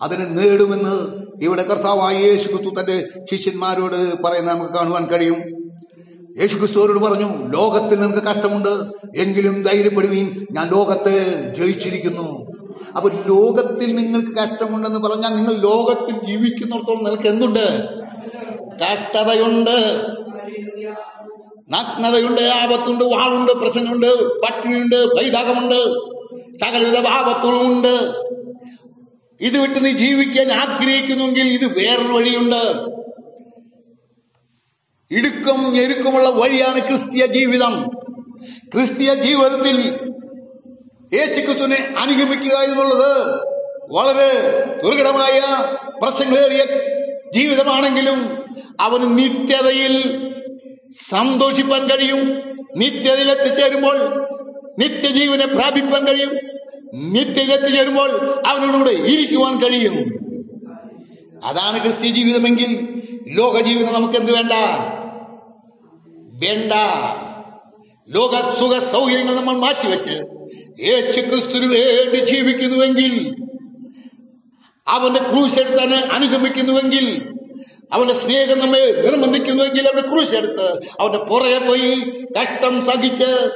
അതിനെ 0.00 0.24
നേടുമെന്ന് 0.24 0.94
ഇവിടെ 1.40 1.62
കർത്താവായ 1.62 2.16
യേശു 2.16 2.48
ക്രിസ്തു 2.48 2.80
തന്റെ 2.80 3.08
ശിഷ്യന്മാരോട് 3.30 4.22
പറയുന്ന 4.22 4.52
നമുക്ക് 4.52 4.72
കാണുവാൻ 4.72 5.06
കഴിയും. 5.06 5.36
യേശു 6.40 6.56
ക്രിസ്തുവരോട് 6.56 6.98
പറഞ്ഞു 6.98 7.50
ലോകത്തിൽ 7.50 8.00
നിങ്ങൾക്ക് 8.00 8.26
കഷ്ടമുണ്ട് 8.26 8.86
എങ്കിലും 9.16 9.62
ധൈര്യപ്പെടുവീൻ. 9.62 10.46
ഞാൻ 10.52 10.70
ലോകത്തെ 10.70 11.48
ജയിച്ചിരിക്കുന്നു. 11.58 12.50
അപ്പൊ 12.96 13.08
ലോകത്തിൽ 13.08 13.94
നിങ്ങൾക്ക് 13.94 14.36
കഷ്ടമുണ്ടെന്ന് 14.36 15.00
പറഞ്ഞാൽ 15.00 15.28
നിങ്ങൾ 15.28 15.54
ലോകത്തിൽ 15.54 16.26
ജീവിക്കുന്നിടത്തോളം 16.26 17.04
നിങ്ങൾക്ക് 17.04 17.28
എന്തുണ്ട്? 17.28 17.88
കഷ്ടതയുണ്ട്. 18.84 20.06
നഗ്നതയുണ്ട് 21.70 22.40
ആപത്തുണ്ട് 22.40 23.04
വാളുണ്ട് 23.04 23.52
പ്രശ്നമുണ്ട് 23.52 24.40
പട്ടിണിയുണ്ട് 24.40 25.16
പൈതാകമുണ്ട് 25.16 25.94
സകലവിധ 26.58 27.06
ആപത്തുകളുമുണ്ട്. 27.06 28.12
ഇത് 29.40 29.58
വിട്ട് 29.58 29.84
നീ 29.84 29.90
ജീവിക്കാൻ 29.90 30.52
ആഗ്രഹിക്കുന്നുവെങ്കിൽ 30.52 31.48
ഇത് 31.48 31.78
വേറൊരു 31.78 32.12
വഴിയുണ്ട്. 32.12 33.00
ഇടുക്കം 35.10 35.72
ഞെരുക്കമുള്ള 35.72 36.28
വഴിയാണ് 36.28 36.88
ക്രിസ്തീയ 36.88 37.26
ജീവിതം. 37.26 37.90
ക്രിസ്തീയ 38.74 39.14
ജീവിതത്തിൽ 39.14 39.98
യേശുക്രിസ്തുവിനെ 41.14 41.94
അനുഗമിക്കുക 41.98 42.56
എന്നുള്ളത് 42.56 43.40
വളരെ 43.92 44.30
ദുർഘടമായ 44.84 45.40
പ്രശ്നങ്ങളേറിയ 46.02 46.64
ജീവിതമാണെങ്കിലും 47.34 48.44
അവന് 48.80 49.18
നിത്യതയിൽ 49.18 50.26
സന്തോഷിപ്പാൻ 51.08 51.86
കഴിയും. 51.86 52.42
നിത്യതയിൽ 52.76 53.30
എത്തിച്ചേരുമ്പോൾ 53.30 54.26
നിത്യജീവനെ 54.78 55.46
പ്രാപിപ്പാൻ 55.46 56.06
കഴിയും. 56.06 56.49
നിത്യയിൽ 56.94 57.76
ചേരുമ്പോൾ 57.76 58.42
അവനോടുകൂടെ 58.46 58.90
ഇരിക്കുവാൻ 58.90 59.58
കഴിയും. 59.58 59.94
അതാണ് 61.44 61.82
ക്രിസ്ത്യ 61.82 62.10
ജീവിതമെങ്കിൽ 62.10 63.02
ലോക 63.28 63.60
ജീവിതം 63.60 63.94
നമുക്ക് 63.94 64.14
എന്ത് 64.14 64.32
വേണ്ട? 64.32 64.52
വേണ്ട. 66.44 66.72
ലോക 68.08 68.56
സുഖ 68.58 68.78
സൗകര്യങ്ങൾ 68.78 69.34
നമ്മൾ 69.34 69.56
മാറ്റിവെച്ച് 69.56 70.24
യേശു 70.84 71.20
ക്രിസ്തുവിന് 71.20 71.72
വേണ്ടി 71.72 72.24
ജീവിക്കുന്നുവെങ്കിൽ 72.24 73.34
അവന്റെ 74.88 75.20
ക്രൂശ് 75.20 75.60
എടുത്താണ് 75.60 75.94
അനുഗമിക്കുന്നുവെങ്കിൽ 75.94 77.34
അവന്റെ 77.92 78.14
സ്നേഹം 78.14 78.58
നമ്മെ 78.58 79.02
നിർബന്ധിക്കുന്നുവെങ്കിൽ 79.06 79.88
അവന്റെ 79.88 80.08
ക്രൂശ് 80.08 80.34
എടുത്ത് 80.34 80.80
അവന്റെ 81.00 81.18
പുറകെ 81.18 81.58
പോയി 81.58 81.90
കഷ്ടം 82.40 82.84
സഹിച്ച് 82.84 83.50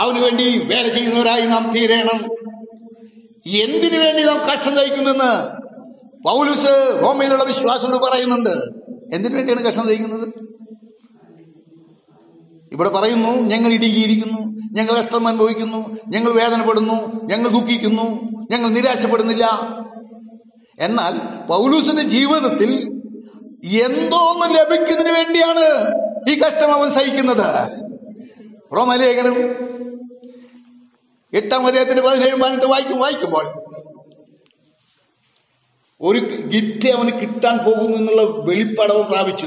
അവന് 0.00 0.18
വേണ്ടി 0.18 0.58
വേല 0.58 0.88
ചെയ്യുന്നവരായി 0.88 1.46
നാം 1.46 1.70
തീരണം. 1.74 2.41
എന്തിനു 3.46 3.98
വേണ്ടി 3.98 4.22
നാം 4.22 4.38
കഷ്ടം 4.38 4.74
സഹിക്കുന്നെന്ന് 4.74 5.62
പൗലുസ് 6.28 6.98
റോമയിലുള്ള 7.02 7.44
വിശ്വാസത്തോട് 7.44 7.96
പറയുന്നുണ്ട്. 7.96 8.54
എന്തിനു 9.14 9.34
വേണ്ടിയാണ് 9.34 9.64
കഷ്ടം 9.64 9.86
സഹിക്കുന്നത് 9.86 10.32
ഇവിടെ 12.72 12.88
പറയുന്നു 12.88 13.28
ഞങ്ങൾ 13.28 13.72
ഇടുങ്ങിയിരിക്കുന്നു 13.72 14.38
ഞങ്ങൾ 14.72 14.92
കഷ്ടം 14.94 15.28
അനുഭവിക്കുന്നു 15.28 15.96
ഞങ്ങൾ 16.08 16.32
വേദനപ്പെടുന്നു 16.32 17.26
ഞങ്ങൾ 17.26 17.48
ദുഃഖിക്കുന്നു 17.48 18.20
ഞങ്ങൾ 18.50 18.68
നിരാശപ്പെടുന്നില്ല. 18.68 19.44
എന്നാൽ 20.78 21.44
പൗലൂസിന്റെ 21.48 22.02
ജീവിതത്തിൽ 22.02 22.70
എന്തോന്ന് 23.64 24.54
ലഭിക്കുന്നതിന് 24.58 25.12
വേണ്ടിയാണ് 25.12 25.66
ഈ 26.30 26.38
കഷ്ടം 26.38 26.72
അവൻ 26.72 26.90
സഹിക്കുന്നത്. 26.90 27.68
റോമലേഖനം 28.76 29.34
എട്ടാം 31.32 31.66
അദ്ദേഹത്തിന്റെ 31.66 32.02
പതിനേഴ് 32.02 32.34
പതിനെട്ട് 32.34 32.66
വായിക്കും 32.66 32.98
വായിക്കുമ്പോൾ 32.98 33.62
ഒരു 36.00 36.18
ഗിഫ്റ്റ് 36.46 36.88
അവന് 36.88 37.20
കിട്ടാൻ 37.20 37.58
പോകുന്നു 37.58 37.98
എന്നുള്ള 37.98 38.22
വെളിപ്പടവ് 38.22 39.02
പ്രാപിച്ചു. 39.02 39.46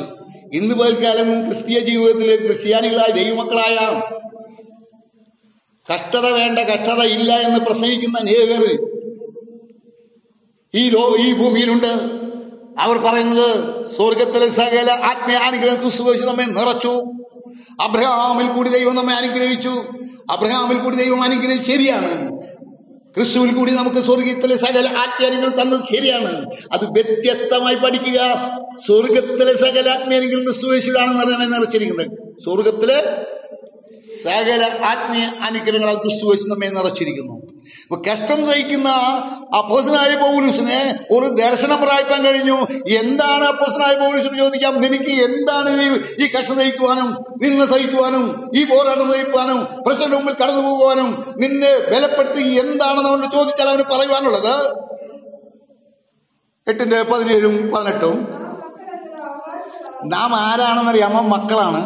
ഇന്ന് 0.54 0.76
പൽക്കാലം 0.76 1.46
ക്രിസ്തീയ 1.46 1.80
ജീവിതത്തിൽ 1.80 2.46
ക്രിസ്ത്യാനികളായ 2.46 3.12
ദൈവമക്കളായ 3.12 4.02
കഷ്ടത 5.94 6.30
വേണ്ട 6.30 6.60
കഷ്ടത 6.60 7.02
ഇല്ല 7.02 7.34
എന്ന് 7.34 7.60
പ്രസംഗിക്കുന്ന 7.60 8.20
അനേകർ 8.20 8.64
ഈ 10.76 10.90
ലോ 10.90 11.16
ഈ 11.20 11.34
ഭൂമിയിലുണ്ട്. 11.34 11.92
അവർ 12.80 12.98
പറയുന്നത് 12.98 13.86
സ്വർഗത്തിലെ 13.96 14.50
സകല 14.50 14.92
ആത്മീയാനുഗ്രഹം 14.92 15.82
ക്രിസ്തു 15.82 16.04
വെച്ച് 16.04 16.26
നമ്മെ 16.26 16.44
നിറച്ചു. 16.44 17.04
അബ്രഹാമിൽ 17.82 18.48
കൂടി 18.48 18.70
ദൈവം 18.70 18.96
നമ്മെ 18.96 19.14
അനുഗ്രഹിച്ചു. 19.14 19.84
അബ്രഹാമിൽ 20.32 20.78
കൂടി 20.78 20.96
ദൈവം 20.96 21.24
അനുഗ്രഹം 21.24 21.62
ശരിയാണ്. 21.62 22.36
ക്രിസ്തുവിൽ 23.16 23.54
കൂടി 23.54 23.72
നമുക്ക് 23.72 23.96
സ്വർഗത്തിലെ 23.96 24.58
സകല 24.58 24.88
ആത്മീയങ്ങൾ 24.88 25.62
തന്നത് 25.62 25.82
ശരിയാണ്. 25.96 26.46
അത് 26.72 26.86
വ്യത്യസ്തമായി 26.86 27.76
പഠിക്കുക. 27.76 28.50
സ്വർഗത്തിലെ 28.86 29.56
സകല 29.56 29.90
ആത്മീയങ്ങൾ 29.90 30.44
ക്രിസ്തുവേശുവിലാണെന്ന് 30.44 31.24
അറിയാമെന്ന് 31.24 31.58
നിറച്ചിരിക്കുന്നത്. 31.58 32.08
സ്വർഗത്തിലെ 32.44 33.26
സകല 34.24 34.80
ആത്മീയ 34.86 35.22
അനുഗ്രഹങ്ങളാൽ 35.22 35.96
ക്രിസ്തുവേശു 35.96 36.44
നമ്മെ 36.44 36.68
നിറച്ചിരിക്കുന്നു. 36.68 37.55
അപ്പൊ 37.84 38.12
കഷ്ടം 38.12 38.46
സഹിക്കുന്ന 38.46 38.90
അപ്പോസനായ 39.58 40.16
പൗലുസിനെ 40.16 41.00
ഒരു 41.12 41.26
ദർശനം 41.26 41.82
പ്രാപിക്കാൻ 41.82 42.24
കഴിഞ്ഞു. 42.24 42.58
എന്താണ് 43.00 43.46
അപ്പോസനായ 43.46 43.96
പൗലുസിന് 43.96 44.38
ചോദിക്കാം? 44.38 44.74
നിനക്ക് 44.76 45.14
എന്താണ് 45.24 45.72
ഈ 46.24 46.28
കഷ്ടം 46.28 46.56
സഹിക്കുവാനും 46.56 47.10
നിന്ന് 47.42 47.66
സഹിക്കുവാനും 47.66 48.52
ഈ 48.56 48.64
പോരാട്ടം 48.64 49.12
സഹിക്കുവാനും 49.12 49.84
പ്രശ്നം 49.88 50.12
മുമ്പിൽ 50.12 50.36
കടന്നു 50.44 50.62
പോകുവാനും 50.62 51.36
നിന്നെ 51.38 51.72
ബലപ്പെടുത്തി 51.78 52.42
എന്താണെന്ന് 52.42 53.10
അവനോട് 53.10 53.32
ചോദിച്ചാൽ 53.32 53.70
അവന് 53.70 53.84
പറയുവാനുള്ളത്? 53.84 54.86
എട്ടിന്റെ 56.68 57.02
പതിനേഴും 57.02 57.72
പതിനെട്ടും. 57.76 58.28
നാം 60.06 60.36
ആരാണെന്നറിയാമോ 60.36 61.22
മക്കളാണ്. 61.22 61.82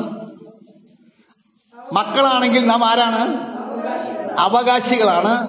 മക്കളാണെങ്കിൽ 1.94 2.66
നാം 2.66 2.86
ആരാണ്? 2.86 3.50
അവകാശികളാണ്. 4.40 5.48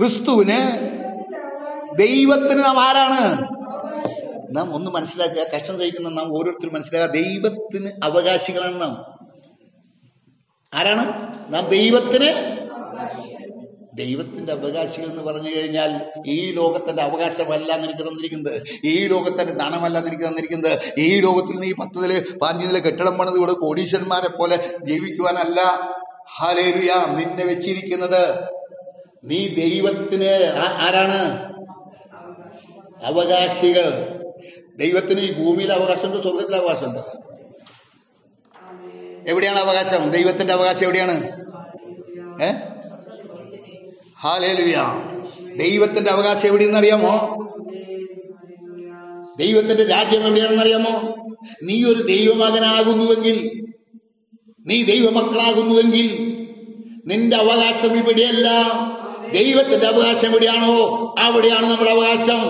ക്രിസ്തുവിന് 0.00 0.58
ദൈവത്തിന് 1.98 2.64
നാം 2.64 2.80
ആരാണ്? 2.80 3.42
നാം 4.56 4.74
ഒന്ന് 4.74 4.90
മനസ്സിലാക്കുക. 4.90 5.44
കഷ്ടം 5.56 5.78
സഹിക്കുന്ന 5.78 6.08
നാം 6.08 6.38
ഓരോരുത്തരും 6.38 6.74
മനസ്സിലാക്കുക. 6.74 7.22
ദൈവത്തിന് 7.22 7.90
അവകാശികളാണ് 8.04 8.80
നാം. 8.80 9.18
ആരാണ്? 10.74 11.04
നാം 11.54 11.68
ദൈവത്തിന് 11.68 12.54
ദൈവത്തിന്റെ 13.94 14.52
അവകാശികൾ 14.52 15.06
എന്ന് 15.06 15.22
പറഞ്ഞു 15.22 15.48
കഴിഞ്ഞാൽ 15.56 16.10
ഈ 16.26 16.52
ലോകത്തിന്റെ 16.52 17.02
അവകാശമല്ല 17.02 17.76
നിനക്ക് 17.76 18.02
തന്നിരിക്കുന്നത്. 18.02 18.62
ഈ 18.84 19.06
ലോകത്തിന്റെ 19.06 19.52
ധനമല്ല 19.52 19.98
നിനക്ക് 19.98 20.24
തന്നിരിക്കുന്നത്. 20.24 20.80
ഈ 20.98 21.20
ലോകത്തിൽ 21.20 21.52
നിന്ന് 21.52 21.66
ഈ 21.66 21.74
നില 21.96 22.24
പതിനഞ്ച് 22.42 22.74
കെട്ടിടം 22.74 23.18
പണിത് 23.18 23.36
ഇവിടെ 23.36 23.52
കോടീശ്വരന്മാരെ 23.52 24.28
പോലെ 24.28 24.74
ജീവിക്കുവാനല്ല. 24.84 25.60
ഹാലേലുയ 26.40 27.16
നിന്നെ 27.16 27.44
വെച്ചിരിക്കുന്നത് 27.44 28.53
നീ 29.24 29.48
ദൈവത്തിന് 29.48 30.24
ആരാണ്? 30.56 31.54
അവകാശികൾ. 33.04 34.20
ദൈവത്തിന് 34.76 35.20
ഈ 35.20 35.32
ഭൂമിയിൽ 35.32 35.72
അവകാശമുണ്ട് 35.72 36.22
സ്വർഗത്തിൽ 36.22 36.56
അവകാശമുണ്ട്. 36.56 37.24
എവിടെയാണ് 39.30 39.58
അവകാശം? 39.58 40.10
ദൈവത്തിന്റെ 40.10 40.52
അവകാശം 40.52 40.84
എവിടെയാണ്? 40.84 41.24
ഏ? 42.42 42.52
ഹാലേലുയ. 44.20 44.82
ദൈവത്തിന്റെ 45.56 46.10
അവകാശം 46.10 46.48
എവിടെയെന്ന് 46.48 46.78
അറിയാമോ? 46.78 47.40
ദൈവത്തിന്റെ 49.38 49.84
രാജ്യം 49.84 50.26
എവിടെയാണെന്ന് 50.26 50.62
അറിയാമോ? 50.62 51.14
നീ 51.62 51.84
ഒരു 51.84 52.02
ദൈവമകനാകുന്നുവെങ്കിൽ 52.02 53.64
നീ 54.66 54.82
ദൈവമക്കളാകുന്നുവെങ്കിൽ 54.82 56.30
നിന്റെ 57.06 57.36
അവകാശം 57.36 57.98
ഇവിടെയല്ല. 57.98 58.48
ദൈവത്തിന്റെ 59.34 59.86
അവകാശം 59.86 60.28
എവിടെയാണോ 60.28 61.14
അവിടെയാണ് 61.18 61.70
നമ്മുടെ 61.70 61.90
അവകാശം. 61.90 62.40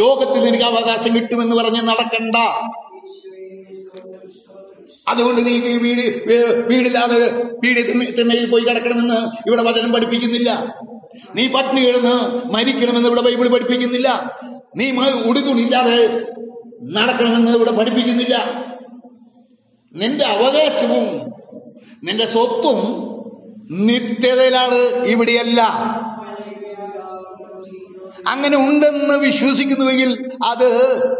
ലോകത്തിൽ 0.00 0.44
നിനക്ക് 0.44 0.64
അവകാശം 0.64 1.14
കിട്ടുമെന്ന് 1.14 1.56
പറഞ്ഞ് 1.56 1.88
നടക്കണ്ട. 1.88 2.36
അതുകൊണ്ട് 5.08 5.46
നീ 5.46 5.58
വീട് 5.58 6.32
വീടില്ലാതെ 6.72 7.42
വീട് 7.64 8.16
തിണ്ണയിൽ 8.18 8.50
പോയി 8.50 8.62
കിടക്കണമെന്ന് 8.62 9.48
ഇവിടെ 9.48 9.62
വചനം 9.62 9.92
പഠിപ്പിക്കുന്നില്ല. 9.92 10.74
നീ 11.36 11.48
പട്ടിണി 11.48 11.80
കിടന്ന് 11.80 12.46
മരിക്കണമെന്ന് 12.54 13.08
ഇവിടെ 13.08 13.20
ബൈബിൾ 13.20 13.48
പഠിപ്പിക്കുന്നില്ല. 13.48 14.36
നീ 14.76 14.90
ഉടുതുണില്ലാതെ 15.26 16.20
നടക്കണമെന്ന് 16.82 17.50
ഇവിടെ 17.50 17.70
പഠിപ്പിക്കുന്നില്ല. 17.70 18.36
നിന്റെ 19.94 20.24
അവകാശവും 20.24 21.06
നിന്റെ 22.04 22.26
സ്വത്തും 22.26 23.09
നിത്യതയിലാണ് 23.70 24.74
ഇവിടെയല്ല. 25.04 25.60
അങ്ങനെ 28.28 28.56
ഉണ്ടെന്ന് 28.56 29.14
വിശ്വസിക്കുന്നുവെങ്കിൽ 29.14 30.30
അത് 30.44 30.68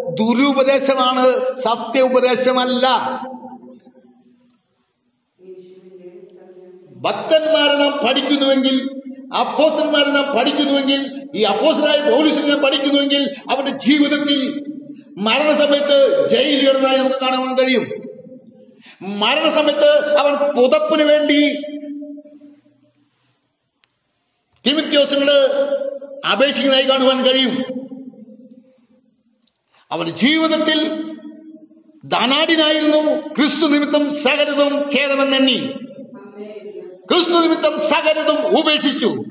ദുരുപദേശമാണ് 0.08 1.56
സത്യ 1.56 2.00
ഉപദേശമല്ല 2.00 2.86
ഭക്തന്മാരെ 7.00 7.76
നാം 7.76 8.06
പഠിക്കുന്നുവെങ്കിൽ 8.06 8.90
അപ്പോസന്മാരെ 9.38 10.10
നാം 10.10 10.36
പഠിക്കുന്നുവെങ്കിൽ 10.36 11.22
ഈ 11.34 11.42
അപ്പോസനായ 11.42 12.10
പോലീസിനെ 12.10 12.48
നാം 12.48 12.62
പഠിക്കുന്നുവെങ്കിൽ 12.62 13.22
അവരുടെ 13.50 13.70
ജീവിതത്തിൽ 13.70 14.64
മരണസമയത്ത് 15.18 16.28
ജയിലിൽ 16.30 16.68
കിടന്നായി 16.68 16.98
നമുക്ക് 16.98 17.16
കാണുവാൻ 17.16 17.58
കഴിയും. 17.58 17.84
മരണസമയത്ത് 19.02 20.16
അവൻ 20.16 20.34
പുതപ്പിന് 20.34 21.02
വേണ്ടി 21.02 21.56
തിമിത്യോസിനോട് 24.66 25.36
അപേക്ഷിക്കുന്നതായി 26.26 26.90
കാണുവാൻ 26.90 27.24
കഴിയും. 27.24 27.64
അവൻ 29.90 30.10
ജീവിതത്തിൽ 30.10 31.10
ധനാടിനായിരുന്നു 32.04 33.28
ക്രിസ്തു 33.28 33.66
നിമിത്തം 33.66 34.14
സകലതും 34.14 34.88
ഛേദമെന്നെണ്ണി. 34.88 35.74
ക്രിസ്തു 37.10 37.40
നിമിത്തം 37.40 37.88
സകലതും 37.88 38.58
ഉപേക്ഷിച്ചു. 38.58 39.24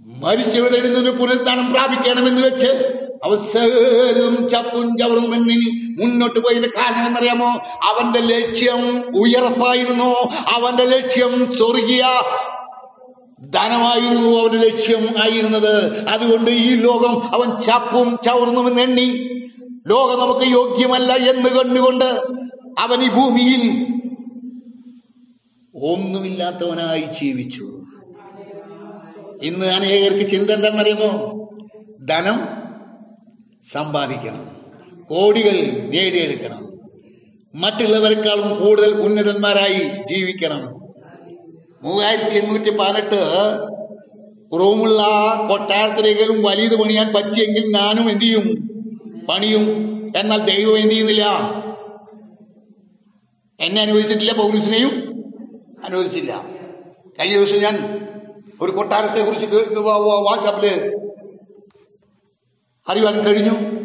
മരിച്ചവരെ 0.00 0.80
നിന്ന് 0.80 1.10
പുനരുദ്ധാനം 1.10 1.72
പ്രാപിക്കണമെന്ന് 1.72 2.42
വെച്ച് 2.42 2.99
സകലതും 3.24 4.48
ചപ്പും 4.48 4.98
ചവറും 4.98 5.34
എണ്ണി 5.34 5.70
മുന്നോട്ട് 6.00 6.40
പോയതിന്റെ 6.40 6.68
കാരണം 6.68 7.06
എന്നറിയാമോ 7.06 7.46
അവന്റെ 7.82 8.20
ലക്ഷ്യം 8.20 8.98
ഉയർപ്പായിരുന്നു. 9.16 10.14
അവന്റെ 10.50 10.84
ലക്ഷ്യം 10.84 11.56
സ്വർഗീയ 11.56 12.02
ധനമായിരുന്നു 13.50 14.38
അവന്റെ 14.38 14.58
ലക്ഷ്യം 14.58 15.06
ആയിരുന്നത്. 15.22 16.04
അതുകൊണ്ട് 16.08 16.50
ഈ 16.50 16.76
ലോകം 16.76 17.34
അവൻ 17.34 17.60
ചപ്പും 17.60 18.18
ചവർന്നുമെന്ന് 18.24 18.82
എണ്ണി. 18.82 19.28
ലോകം 19.86 20.20
നമുക്ക് 20.20 20.52
യോഗ്യമല്ല 20.52 21.12
എന്ന് 21.12 21.48
കണ്ടുകൊണ്ട് 21.48 22.22
അവൻ 22.78 23.02
ഈ 23.02 23.08
ഭൂമിയിൽ 23.08 23.86
ഒന്നുമില്ലാത്തവനായി 25.74 27.04
ജീവിച്ചു. 27.22 27.64
ഇന്ന് 29.42 29.66
അനേകർക്ക് 29.66 30.28
ചിന്ത 30.28 30.50
എന്താണെന്നറിയുമോ? 30.50 31.40
ധനം 32.04 32.59
സമ്പാദിക്കണം. 33.64 34.56
കോടികൾ 35.02 35.52
നേടിയെടുക്കണം. 35.88 36.70
മറ്റുള്ളവരെക്കാളും 37.54 38.64
കൂടുതൽ 38.64 38.94
ഉന്നതന്മാരായി 38.94 39.82
ജീവിക്കണം. 39.82 40.80
മൂവായിരത്തി 41.82 42.36
എണ്ണൂറ്റി 42.36 42.70
പതിനെട്ട് 42.70 43.22
റൂമുള്ള 44.52 45.02
കൊട്ടാരത്തിലേക്കും 45.50 46.42
വലിയത് 46.42 46.82
പണിയാൻ 46.82 47.12
പറ്റിയെങ്കിൽ 47.12 47.76
ഞാനും 47.76 48.10
എന്തു 48.10 48.24
ചെയ്യും? 48.24 48.70
പണിയും. 49.28 49.66
എന്നാൽ 50.16 50.38
ദൈവം 50.38 50.78
എന്തു 50.78 50.90
ചെയ്യുന്നില്ല? 50.90 51.26
എന്നെ 53.60 53.82
അനുവദിച്ചിട്ടില്ല 53.82 54.32
പോലീസിനെയും 54.32 55.24
അനുവദിച്ചില്ല. 55.84 56.44
കഴിഞ്ഞ 57.20 57.36
ദിവസം 57.36 57.58
ഞാൻ 57.58 58.00
ഒരു 58.60 58.72
കൊട്ടാരത്തെ 58.72 59.24
കുറിച്ച് 59.24 59.46
വാട്സാപ്പിൽ 59.78 60.99
അറിയാൻ 62.90 63.20
കഴിഞ്ഞു. 63.20 63.80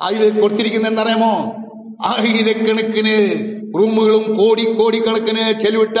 അതിൽ 0.00 0.40
കൊടുത്തിരിക്കുന്ന 0.40 0.88
എന്തറിയാമോ 0.88 1.56
ആയിരക്കണക്കിന് 2.04 3.44
റൂമുകളും 3.78 4.36
കോടി 4.36 4.72
കോടിക്കണക്കിന് 4.72 5.60
ചെലവിട്ട 5.60 5.98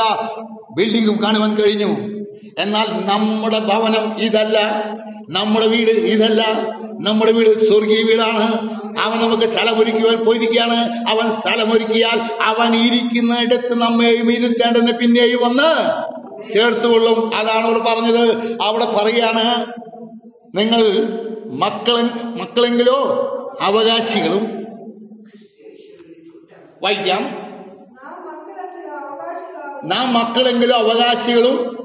ബിൽഡിങ്ങും 0.76 1.22
കാണുവാൻ 1.22 1.54
കഴിഞ്ഞു. 1.54 2.22
എന്നാൽ 2.58 2.86
നമ്മുടെ 3.06 3.58
ഭവനം 3.58 4.18
ഇതല്ല. 4.18 4.84
നമ്മുടെ 5.30 5.66
വീട് 5.66 5.90
ഇതല്ല. 5.90 6.42
നമ്മുടെ 7.00 7.32
വീട് 7.32 7.66
സ്വർഗീയ 7.66 8.02
വീടാണ്. 8.02 8.70
അവൻ 9.00 9.20
നമുക്ക് 9.20 9.42
സ്ഥലമൊരുക്കുവാൻ 9.42 10.16
പോയിരിക്കുകയാണ്. 10.16 10.76
അവൻ 11.08 11.32
സ്ഥലമൊരുക്കിയാൽ 11.32 12.20
അവൻ 12.42 12.74
ഇരിക്കുന്നിടത്ത് 12.74 13.74
നമ്മെയും 13.74 14.32
ഇരുത്തേണ്ടതിന് 14.32 14.92
പിന്നെയും 14.92 15.38
വന്ന് 15.42 15.92
ചേർത്തുകൊള്ളും. 16.52 17.36
അതാണ് 17.36 17.66
അവിടെ 17.66 17.78
പറഞ്ഞത്. 17.78 18.52
അവിടെ 18.62 18.84
പറയാണ് 18.84 19.66
നിങ്ങൾ 20.56 20.82
മക്കളെ 21.52 22.02
മക്കളെങ്കിലോ 22.42 22.98
അവകാശികളും 23.60 24.44
വായിക്കാം 26.82 27.22
നാം 29.88 30.14
മക്കളെങ്കിലും 30.14 30.74
അവകാശികളും 30.74 31.76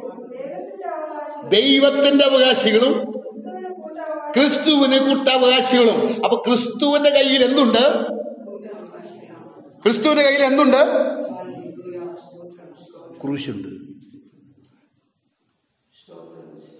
ദൈവത്തിന്റെ 1.49 2.25
അവകാശികളും 2.25 3.17
ക്രിസ്തുവിന് 4.33 4.99
കൂട്ടവകാശികളും. 5.07 6.21
അപ്പൊ 6.23 6.43
ക്രിസ്തുവിന്റെ 6.47 7.09
കയ്യിൽ 7.09 7.43
എന്തുണ്ട്? 7.43 8.07
ക്രിസ്തുവിന്റെ 9.83 10.23
കയ്യിൽ 10.23 10.43
എന്തുണ്ട്? 10.43 10.81
ക്രൂശുണ്ട്. 13.21 13.67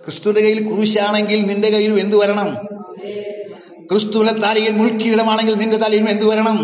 ക്രിസ്തുവിന്റെ 0.04 0.42
കയ്യിൽ 0.42 0.64
ക്രൂശാണെങ്കിൽ 0.64 1.42
നിന്റെ 1.42 1.70
കയ്യിലും 1.70 2.00
എന്തു 2.00 2.16
വരണം? 2.16 2.77
ക്രിസ്തുവിന്റെ 3.92 4.34
തലയിൽ 4.34 4.72
മുഴുക്കിയിടമാണെങ്കിൽ 4.72 5.54
നിന്റെ 5.54 5.78
തലയിലും 5.78 6.10
എന്ത് 6.10 6.26
വരണം? 6.26 6.58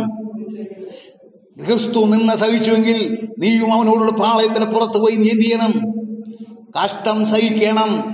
ക്രിസ്തു 1.66 2.06
നിന്ന് 2.06 2.34
സഹിച്ചുവെങ്കിൽ 2.34 3.30
നീയും 3.40 3.74
അവനോടുള്ള 3.74 4.12
പാളയത്തിന് 4.12 4.66
പുറത്തു 4.66 4.98
പോയി 4.98 5.16
നീ 5.16 5.30
എന്ത് 5.30 5.42
ചെയ്യണം? 5.42 5.74
കഷ്ടം 6.84 7.26
സഹിക്കണം. 7.26 8.14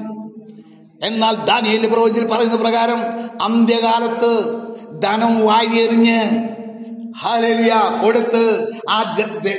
എന്നാൽ 1.03 1.33
ദാനിയലിന്റെ 1.33 1.87
പ്രവചനത്തിൽ 1.87 2.27
പറയുന്ന 2.27 2.55
പ്രകാരം 2.55 3.01
അന്ത്യകാലത്ത് 3.41 4.59
ധനം 5.01 5.45
വാരിയെറിഞ്ഞ് 5.45 6.49
ഹലലിയ 7.17 7.73
കൊടുത്ത് 8.03 8.69
ആ 8.89 9.15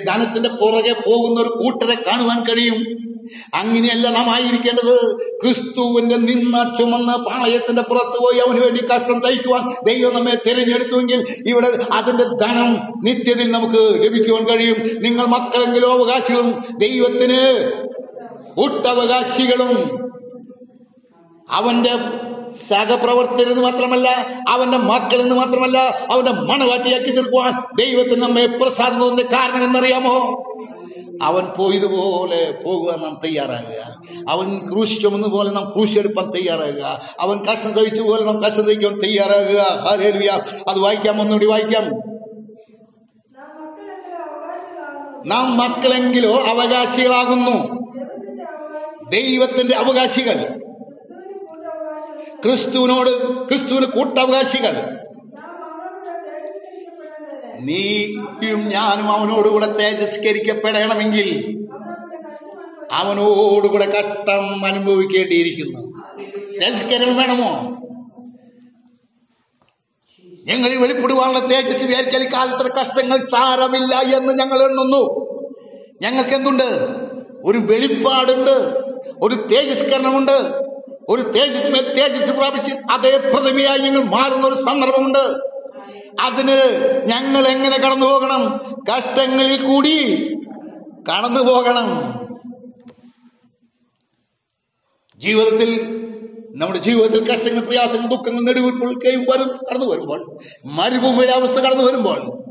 ധനത്തിന്റെ 0.08 0.48
പുറകെ 0.48 0.92
പോകുന്ന 0.92 1.40
ഒരു 1.40 1.48
കൂട്ടരെ 1.48 1.94
കാണുവാൻ 1.94 2.42
കഴിയും. 2.42 3.09
അങ്ങനെയല്ല 3.54 4.08
നാം 4.08 4.34
ആയിരിക്കേണ്ടത് 4.34 4.94
ക്രിസ്തുവിന്റെ 5.42 6.16
നിന്ന 6.22 6.74
ചുമന്ന് 6.78 7.14
പാളയത്തിന്റെ 7.26 7.82
പുറത്ത് 7.82 8.18
പോയി 8.24 8.38
അവന് 8.38 8.60
വേണ്ടി 8.60 8.80
കഷ്ടം 8.82 9.20
സഹിക്കുവാൻ 9.22 9.64
ദൈവം 9.86 10.14
നമ്മെ 10.14 10.34
തിരഞ്ഞെടുത്തുവെങ്കിൽ 10.46 11.20
ഇവിടെ 11.46 11.68
അതിന്റെ 11.92 12.24
ധനം 12.42 12.70
നിത്യത്തിൽ 13.04 13.50
നമുക്ക് 13.50 13.82
ലഭിക്കുവാൻ 14.04 14.48
കഴിയും. 14.48 14.78
നിങ്ങൾ 15.02 15.26
മക്കളെങ്കിലും 15.26 15.92
അവകാശികളും 15.92 16.50
ദൈവത്തിന് 16.78 17.40
കൂട്ടവകാശികളും 18.54 19.74
അവന്റെ 21.48 21.94
സഹപ്രവർത്തകരെന്ന് 22.68 23.62
മാത്രമല്ല 23.62 24.08
അവന്റെ 24.48 24.76
മക്കളെന്ന് 24.86 25.34
മാത്രമല്ല 25.34 25.78
അവന്റെ 26.10 26.32
മണവാട്ടിയാക്കി 26.46 27.10
തീർക്കുവാൻ 27.10 27.52
ദൈവത്തിന് 27.74 28.22
നമ്മെ 28.22 28.46
പ്രസാദം 28.60 29.20
കാരണം 29.32 29.64
എന്നറിയാമോ 29.64 30.16
അവൻ 31.22 31.44
പോയതുപോലെ 31.44 32.58
പോകുവാൻ 32.64 33.00
നാം 33.02 33.20
തയ്യാറാകുക. 33.24 34.02
അവൻ 34.28 34.72
ക്രൂശ് 34.72 35.02
ചുമന്ന 35.02 35.26
പോലെ 35.26 35.50
നാം 35.50 35.72
ക്രൂശിയെടുപ്പാൻ 35.74 36.30
തയ്യാറാകുക. 36.30 37.02
അവൻ 37.20 37.44
കഷ്ടം 37.44 37.74
പോലെ 38.04 38.24
നാം 38.24 38.44
കഷ്ടം 38.44 38.62
തയ്ക്കാൻ 38.62 39.00
തയ്യാറാകുക. 39.00 39.58
അത് 40.68 40.78
വായിക്കാം 40.78 41.20
ഒന്നുകൂടി 41.20 41.46
വായിക്കാം. 41.46 41.84
നാം 45.26 45.56
മക്കളെങ്കിലോ 45.56 46.34
അവകാശികളാകുന്നു. 46.34 47.80
ദൈവത്തിന്റെ 49.10 49.76
അവകാശികൾ. 49.76 50.60
ക്രിസ്തുവിനോട് 52.44 53.48
ക്രിസ്തുവിന് 53.48 53.86
കൂട്ടവകാശികൾ. 53.86 54.99
നീയും 57.60 58.68
ഞാനും 58.68 59.10
അവനോടുകൂടെ 59.10 59.72
തേജസ്കരിക്കപ്പെടണമെങ്കിൽ 59.72 61.56
അവനോടുകൂടെ 62.92 63.90
കഷ്ടം 63.90 64.64
അനുഭവിക്കേണ്ടിയിരിക്കുന്നു. 64.64 65.80
തേജസ്കരണം 66.62 67.16
വേണമോ? 67.16 67.76
ഞങ്ങൾ 70.44 70.74
വെളിപ്പെടുവാനുള്ള 70.74 71.38
തേജസ് 71.38 71.84
വിചാരിച്ചാൽ 71.84 72.22
ഈ 72.22 72.28
കഷ്ടങ്ങൾ 72.80 73.18
സാരമില്ല 73.18 74.16
എന്ന് 74.16 74.38
ഞങ്ങൾ 74.38 74.62
എണ്ണുന്നു. 74.62 75.02
ഞങ്ങൾക്ക് 76.02 76.30
എന്തുണ്ട് 76.30 76.88
ഒരു 77.44 77.58
വെളിപ്പാടുണ്ട് 77.58 78.80
ഒരു 79.22 79.34
തേജസ്കരണമുണ്ട് 79.34 80.60
ഒരു 81.08 81.22
തേജസ് 81.22 81.96
തേജസ് 81.96 82.32
പ്രാപിച്ച് 82.32 82.74
അതേ 82.90 83.16
പ്രതിമയായി 83.16 83.78
ഞങ്ങൾ 83.78 84.02
മാറുന്ന 84.04 84.46
ഒരു 84.46 84.54
സന്ദർഭമുണ്ട്. 84.54 85.49
അതിന് 86.20 86.58
ഞങ്ങൾ 87.06 87.46
എങ്ങനെ 87.48 87.76
കടന്നു 87.76 88.06
പോകണം? 88.06 88.60
കഷ്ടങ്ങളിൽ 88.96 89.62
കൂടി 89.62 90.28
കടന്നു 91.08 91.40
പോകണം. 91.40 92.20
ജീവിതത്തിൽ 95.18 95.96
നമ്മുടെ 96.56 96.78
ജീവിതത്തിൽ 96.78 97.32
കഷ്ടങ്ങൾ 97.32 97.60
പ്രയാസങ്ങൾ 97.60 98.06
ദുഃഖങ്ങൾ 98.06 98.44
നെടുവിൽക്കൊള്ളുകയും 98.44 99.20
വരും 99.20 99.48
കടന്നു 99.70 99.86
വരുമ്പോൾ 99.86 100.38
മരുഭൂമിയുടെ 100.64 101.32
അവസ്ഥ 101.32 101.56
കടന്നു 101.56 101.84
വരുമ്പോൾ 101.84 102.44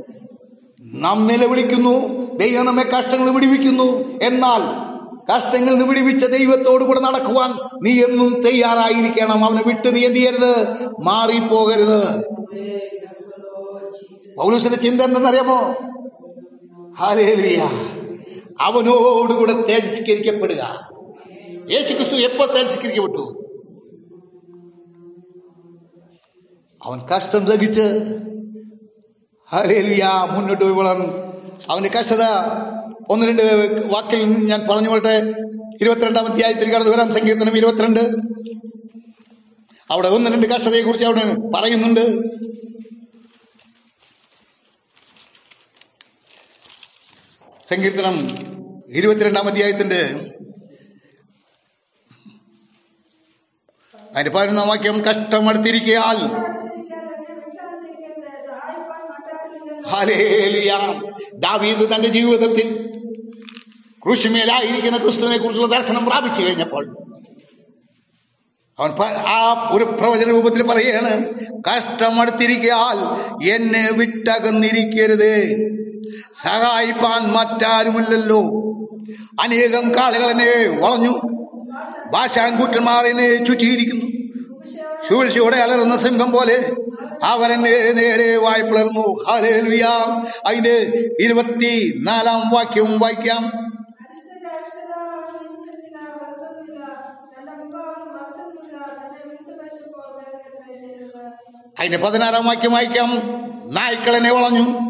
നാം 0.81 1.27
നിലവിളിക്കുന്നു 1.27 2.25
ദൈവം 2.35 2.65
നമ്മെ 2.65 2.83
കഷ്ടങ്ങൾ 2.83 3.29
വിടിവിക്കുന്നു. 3.29 4.19
എന്നാൽ 4.23 4.89
കഷ്ടങ്ങളിൽ 5.35 5.71
നിന്ന് 5.71 5.85
വിടിവിച്ച 5.85 6.25
ദൈവത്തോടു 6.25 6.83
കൂടെ 6.83 6.99
നടക്കുവാൻ 6.99 7.51
നീ 7.83 8.03
എന്നും 8.03 8.41
തയ്യാറായിരിക്കണം. 8.41 9.45
അവനെ 9.45 9.63
വിട്ട് 9.67 9.95
നീ 9.95 10.01
എന്ത് 10.05 10.17
ചെയ്യരുത്? 10.17 10.67
മാറിപ്പോകരുത്. 11.03 12.23
പൗലൂസിന്റെ 14.39 14.77
ചിന്ത 14.77 15.01
എന്തെന്നറിയാമോ? 15.01 15.57
ഹാലേലിയ 16.97 17.63
അവനോടുകൂടെ 18.59 19.53
തേജസ്കരിക്കപ്പെടുക 19.61 20.89
യേശുക്രിസ്തു 21.71 22.15
എപ്പോ 22.15 22.45
തേജസ്കരിക്കപ്പെട്ടു 22.45 23.25
അവൻ 26.85 26.99
കഷ്ടം 26.99 27.45
സഹിച്ച് 27.45 27.87
ഹരേലിയ 29.49 30.09
മുന്നോട്ട് 30.35 30.63
പോയി 30.65 30.73
വളർന്നു. 30.73 31.07
അവന്റെ 31.69 31.89
കഷ്ടത 31.89 32.23
ഒന്ന് 33.09 33.25
രണ്ട് 33.25 33.43
വാക്കിൽ 33.93 34.21
ഞാൻ 34.23 34.59
പറഞ്ഞു 34.59 34.73
പറഞ്ഞുകൊള്ളട്ടെ 34.73 35.33
ഇരുപത്തിരണ്ടാം 35.81 36.25
അധ്യായത്തിൽ 36.25 36.73
കടന്നു 36.73 36.91
വരാം. 36.91 37.13
സങ്കീർത്തനം 37.13 37.57
ഇരുപത്തിരണ്ട്. 37.57 38.03
അവിടെ 39.91 40.07
ഒന്ന് 40.07 40.31
രണ്ട് 40.31 40.47
കഷ്ടതയെ 40.47 40.81
കുറിച്ച് 40.81 41.05
അവിടെ 41.05 41.23
പറയുന്നുണ്ട്. 41.55 42.05
സങ്കീർത്തനം 47.69 48.15
ഇരുപത്തിരണ്ടാം 48.89 49.47
അധ്യായത്തിന്റെ 49.47 50.01
അതിന്റെ 54.13 54.31
പതിനൊന്നാം 54.31 54.67
വാക്യം 54.67 55.01
കഷ്ടമടുത്തിരിക്കയാൽ 55.01 56.17
ദാവീദ് 61.39 61.95
തന്റെ 61.95 62.07
ജീവിതത്തിൽ 62.07 62.67
ക്രൂശിമേലായിരിക്കുന്ന 64.03 64.97
ക്രിസ്തുവിനെ 64.97 65.37
കുറിച്ചുള്ള 65.37 65.75
ദർശനം 65.75 66.05
പ്രാപിച്ചു 66.05 66.41
കഴിഞ്ഞപ്പോൾ 66.41 66.85
അവൻ 68.79 69.13
ആ 69.13 69.69
ഒരു 69.71 69.83
പ്രവചന 69.83 70.29
രൂപത്തിൽ 70.29 70.63
പറയാണ് 70.63 71.11
കഷ്ടമടുത്തിരിക്കയാൽ 71.69 72.97
എന്നെ 73.49 73.91
വിട്ടകന്നിരിക്കരുത്. 73.91 75.33
സഹായിപ്പാൻ 76.43 77.27
മറ്റാരുമില്ലല്ലോ. 77.27 78.41
അനേകം 79.41 79.95
കാളുകൾ 79.95 80.25
എന്നെ 80.25 80.79
വളഞ്ഞു. 80.79 81.21
ഭാഷാങ്കൂറ്റന്മാർ 82.11 83.05
ചുറ്റിയിരിക്കുന്നു. 83.45 84.19
ശൂഴ്ചയോടെ 85.09 85.55
അലറുന്ന 85.55 85.97
സിംഹം 85.97 86.31
പോലെ 86.31 86.73
അവരെന്നെ 87.23 87.91
നേരെ 87.91 88.37
വായ്പിളർന്നു. 88.37 89.25
ഹലേലുയാം 89.31 90.27
അതിന്റെ 90.45 91.09
ഇരുപത്തി 91.19 91.99
നാലാം 92.03 92.49
വാക്യവും 92.49 92.99
വായിക്കാം. 92.99 93.69
അതിന്റെ 101.79 101.97
പതിനാറാം 101.97 102.45
വാക്യം 102.45 102.71
വായിക്കാം. 102.71 103.09
നായ്ക്കളെന്നെ 103.73 104.31
വളഞ്ഞു. 104.31 104.88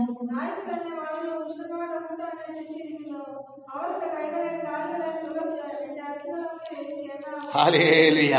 ഹാലേലുയ. 7.54 8.36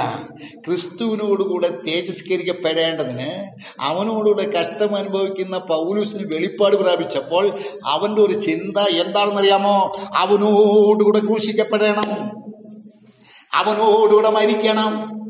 ക്രിസ്തുവിനോടുകൂടെ 0.64 1.68
തേജസ്കരിക്കപ്പെടേണ്ടതിന് 1.68 3.46
അവനോടുകൂടെ 3.81 4.51
കഷ്ടം 4.51 4.96
അനുഭവിക്കുന്ന 4.96 5.59
പൗലൂസിന് 5.59 6.35
വെളിപ്പാട് 6.35 6.77
പ്രാപിച്ചപ്പോൾ 6.77 7.59
അവന്റെ 7.87 8.23
ഒരു 8.23 8.33
ചിന്ത 8.33 8.79
എന്താണെന്നറിയാമോ? 8.79 9.92
അവനോടുകൂടെ 10.16 11.20
ക്രൂശിക്കപ്പെടണം. 11.20 12.40
അവനോടുകൂടെ 13.55 14.31
മരിക്കണം. 14.31 15.20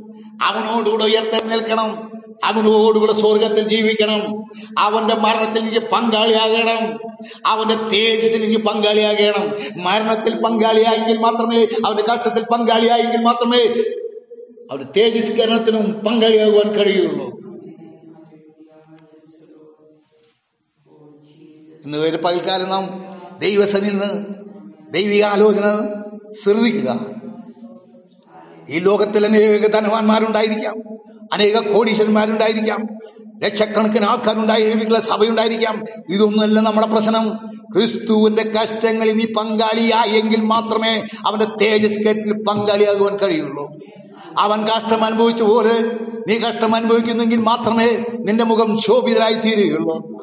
അവനോടുകൂടെ 0.43 1.05
ഉയർത്തെഴുന്നേൽക്കണം 1.05 2.10
അവനോടുകൂടെ 2.45 3.13
സ്വർഗത്തിൽ 3.13 3.69
ജീവിക്കണം. 3.69 4.45
അവന്റെ 4.79 5.15
മരണത്തിൽ 5.15 5.63
എനിക്ക് 5.63 5.79
പങ്കാളിയാകണം. 5.79 6.99
അവന്റെ 7.47 7.75
തേജസ്സിൽ 7.75 8.45
എനിക്ക് 8.45 8.61
പങ്കാളിയാകണം. 8.61 9.51
മരണത്തിൽ 9.83 10.43
പങ്കാളിയായെങ്കിൽ 10.43 11.19
മാത്രമേ 11.19 11.65
അവന്റെ 11.87 12.03
കഷ്ടത്തിൽ 12.03 12.45
പങ്കാളിയായെങ്കിൽ 12.45 13.23
മാത്രമേ 13.23 13.65
അവന്റെ 14.71 14.93
തേജസ്കരണത്തിനും 14.97 15.93
പങ്കാളിയാകുവാൻ 15.93 16.75
കഴിയുള്ളൂ. 16.75 17.41
ഇന്ന് 21.85 21.99
ഒരു 21.99 22.17
പകൽക്കാലം 22.17 22.69
നാം 22.69 23.05
ദൈവസനിൽ 23.39 23.91
നിന്ന് 23.91 24.27
ദൈവിക 24.93 25.23
ആലോചന 25.23 25.89
ശ്രദ്ധിക്കുക. 26.43 27.07
ഈ 28.69 28.79
ലോകത്തിൽ 28.79 29.27
അനേക 29.27 29.67
ധനവാന്മാരുണ്ടായിരിക്കാം. 29.67 30.75
അനേക 31.33 31.73
കോടീശ്വരന്മാരുണ്ടായിരിക്കാം. 31.73 32.87
ലക്ഷക്കണക്കിന് 33.45 34.05
ആൾക്കാരുണ്ടായിരിക്കുന്ന 34.05 35.01
സഭയുണ്ടായിരിക്കാം. 35.01 35.85
ഇതൊന്നുമല്ല 36.11 36.61
നമ്മുടെ 36.61 36.87
പ്രശ്നം. 36.87 37.37
ക്രിസ്തുവിന്റെ 37.77 38.43
കഷ്ടങ്ങളിൽ 38.43 39.13
നീ 39.13 39.25
പങ്കാളിയായെങ്കിൽ 39.25 40.41
മാത്രമേ 40.41 41.03
അവന്റെ 41.27 41.45
തേജസ് 41.45 41.97
തേജസ്കരത്തിൽ 41.97 42.43
പങ്കാളിയാകുവാൻ 42.43 43.17
കഴിയുള്ളൂ. 43.17 43.71
അവൻ 44.39 44.65
കഷ്ടം 44.65 45.05
അനുഭവിച്ച 45.05 45.43
പോലെ 45.43 45.91
നീ 46.29 46.39
കഷ്ടം 46.39 46.75
അനുഭവിക്കുന്നെങ്കിൽ 46.75 47.37
മാത്രമേ 47.37 47.87
നിന്റെ 48.27 48.45
മുഖം 48.45 48.81
ശോഭിതരായി 48.81 49.35
തീരുകയുള്ളൂ 49.35 50.21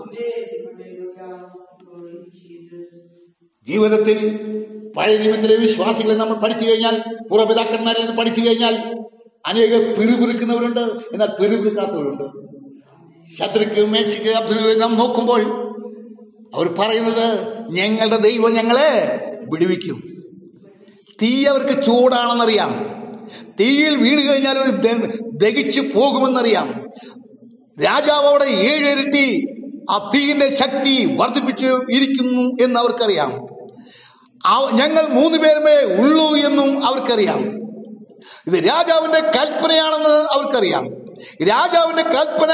ജീവിതത്തിൽ 3.67 4.39
പഴയ 4.98 5.17
നിയമത്തിലെ 5.17 5.56
വിശ്വാസികളെ 5.56 6.15
നമ്മൾ 6.15 6.34
പഠിച്ചു 6.34 6.70
കഴിഞ്ഞാൽ 6.70 7.02
പൂർവപിതാക്കന്മാരെ 7.32 8.02
നിന്ന് 8.02 8.17
പഠിച്ചു 8.17 8.41
കഴിഞ്ഞാൽ 8.41 8.97
അനേക 9.48 9.78
പിറുപിറുക്കുന്നവരുണ്ട്. 9.78 10.80
എന്നാൽ 10.80 11.42
പിറുപിറുക്കാത്തവരുണ്ട്. 11.42 12.48
ശത്രുക്ക് 13.36 13.90
മേശയ്ക്ക് 13.90 14.30
അബ്ദുൽ 14.30 14.78
നാം 14.78 14.96
നോക്കുമ്പോൾ 14.96 15.42
അവർ 16.56 16.76
പറയുന്നത് 16.80 17.58
ഞങ്ങളുടെ 17.72 18.18
ദൈവം 18.18 18.54
ഞങ്ങളെ 18.54 19.22
വിടുവിക്കും. 19.50 20.04
തീ 21.22 21.46
അവർക്ക് 21.46 21.84
ചൂടാണെന്നറിയാം. 21.86 22.98
തീയിൽ 23.60 23.96
വീണ് 23.96 24.30
കഴിഞ്ഞാൽ 24.30 24.58
അവർ 24.58 24.78
ദഹിച്ചു 25.34 25.82
പോകുമെന്നറിയാം. 25.82 26.90
രാജാവ് 27.84 28.26
അവിടെ 28.26 28.44
ഏഴിരട്ടി 28.44 29.48
ആ 29.90 30.12
തീയിന്റെ 30.16 30.50
ശക്തി 30.50 31.16
വർദ്ധിപ്പിച്ചു 31.18 31.86
ഇരിക്കുന്നു 31.92 32.64
എന്ന് 32.64 32.80
അവർക്കറിയാം. 32.80 33.30
ഞങ്ങൾ 34.74 35.08
മൂന്ന് 35.08 35.38
പേരുമേ 35.38 35.96
ഉള്ളൂ 35.96 36.36
എന്നും 36.36 36.86
അവർക്കറിയാം. 36.86 37.57
ഇത് 38.48 38.63
രാജാവിന്റെ 38.63 39.20
കൽപ്പനയാണെന്ന് 39.20 40.28
അവർക്കറിയാം. 40.34 40.86
രാജാവിന്റെ 41.48 42.04
കൽപ്പന 42.04 42.52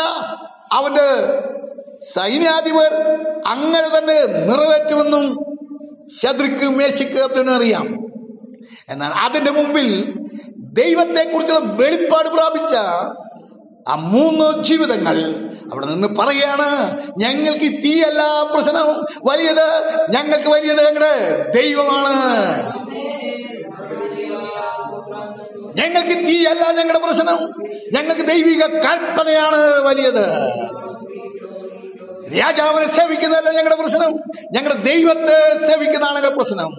അവന്റെ 0.71 1.07
സൈന്യാധിപർ 2.13 2.93
അങ്ങനെ 3.47 3.97
തന്നെ 3.97 4.23
നിറവേറ്റുമെന്നും 4.23 5.25
ശത്രുക്ക് 6.21 6.65
മേശിക്ക് 6.69 7.51
അറിയാം. 7.51 7.87
എന്നാൽ 8.89 9.11
അതിന്റെ 9.25 9.51
മുമ്പിൽ 9.51 10.13
ദൈവത്തെക്കുറിച്ചുള്ള 10.57 11.59
വെളിപ്പാട് 11.59 12.29
പ്രാപിച്ച 12.29 12.75
ആ 13.89 13.95
മൂന്ന് 13.95 14.63
ജീവിതങ്ങൾ 14.63 15.17
അവിടെ 15.73 15.85
നിന്ന് 15.85 16.07
പറയാണ് 16.07 16.69
ഞങ്ങൾക്ക് 17.17 17.69
തീയല്ല 17.83 18.43
പ്രശ്നം. 18.53 19.05
വലിയത് 19.25 19.67
ഞങ്ങൾക്ക് 20.09 20.49
വലിയത് 20.49 20.85
ഞങ്ങളുടെ 20.85 21.51
ദൈവമാണ്. 21.51 22.13
ഞങ്ങൾക്ക് 25.75 26.27
തീ 26.27 26.45
അല്ല 26.45 26.71
ഞങ്ങളുടെ 26.71 27.05
പ്രശ്നം. 27.05 27.49
ഞങ്ങൾക്ക് 27.93 28.21
ദൈവിക 28.21 28.65
കൽപ്പനയാണ് 28.65 29.79
വലിയത്. 29.79 30.49
രാജാവിനെ 32.39 32.87
സേവിക്കുന്നതല്ല 32.87 33.49
ഞങ്ങളുടെ 33.49 33.75
പ്രശ്നം. 33.75 34.19
ഞങ്ങളുടെ 34.51 34.81
ദൈവത്തെ 34.81 35.67
സേവിക്കുന്നതാണ് 35.67 36.15
ഞങ്ങളുടെ 36.15 36.35
പ്രശ്നം. 36.35 36.69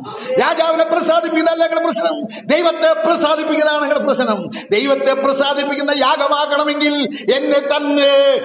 രാജാവിനെ 0.40 0.84
പ്രസാദിപ്പിക്കുന്നതല്ല 0.84 1.66
ഞങ്ങളുടെ 1.66 1.86
പ്രശ്നം. 1.86 2.46
ദൈവത്തെ 2.46 2.92
പ്രസാദിപ്പിക്കുന്നതാണ് 2.92 3.82
ഞങ്ങളുടെ 3.82 4.04
പ്രശ്നം. 4.04 4.50
ദൈവത്തെ 4.70 5.12
പ്രസാദിപ്പിക്കുന്ന 5.12 5.90
യാഗമാകണമെങ്കിൽ 5.90 7.08
എന്നെ 7.34 7.60
തന്നെ 7.60 8.40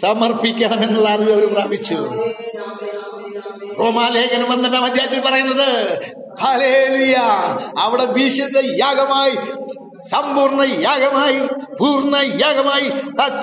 സമർപ്പിക്കണമെന്നുള്ള 0.00 1.08
അറിവ് 1.08 1.32
അവർ 1.32 1.54
പ്രാപിച്ചു. 1.54 1.94
റോമാലേഖനം 3.78 4.50
വന്നിട്ട് 4.50 4.76
അധ്യായത്തിൽ 4.76 5.20
പറയുന്നത് 5.20 5.98
അവിടെ 7.78 8.04
വിശുദ്ധ 8.04 8.56
യാഗമായി 8.56 9.30
സമ്പൂർണ 10.10 10.62
യാഗമായി 10.62 11.40
പൂർണ 11.80 12.16
യാഗമായി 12.16 12.90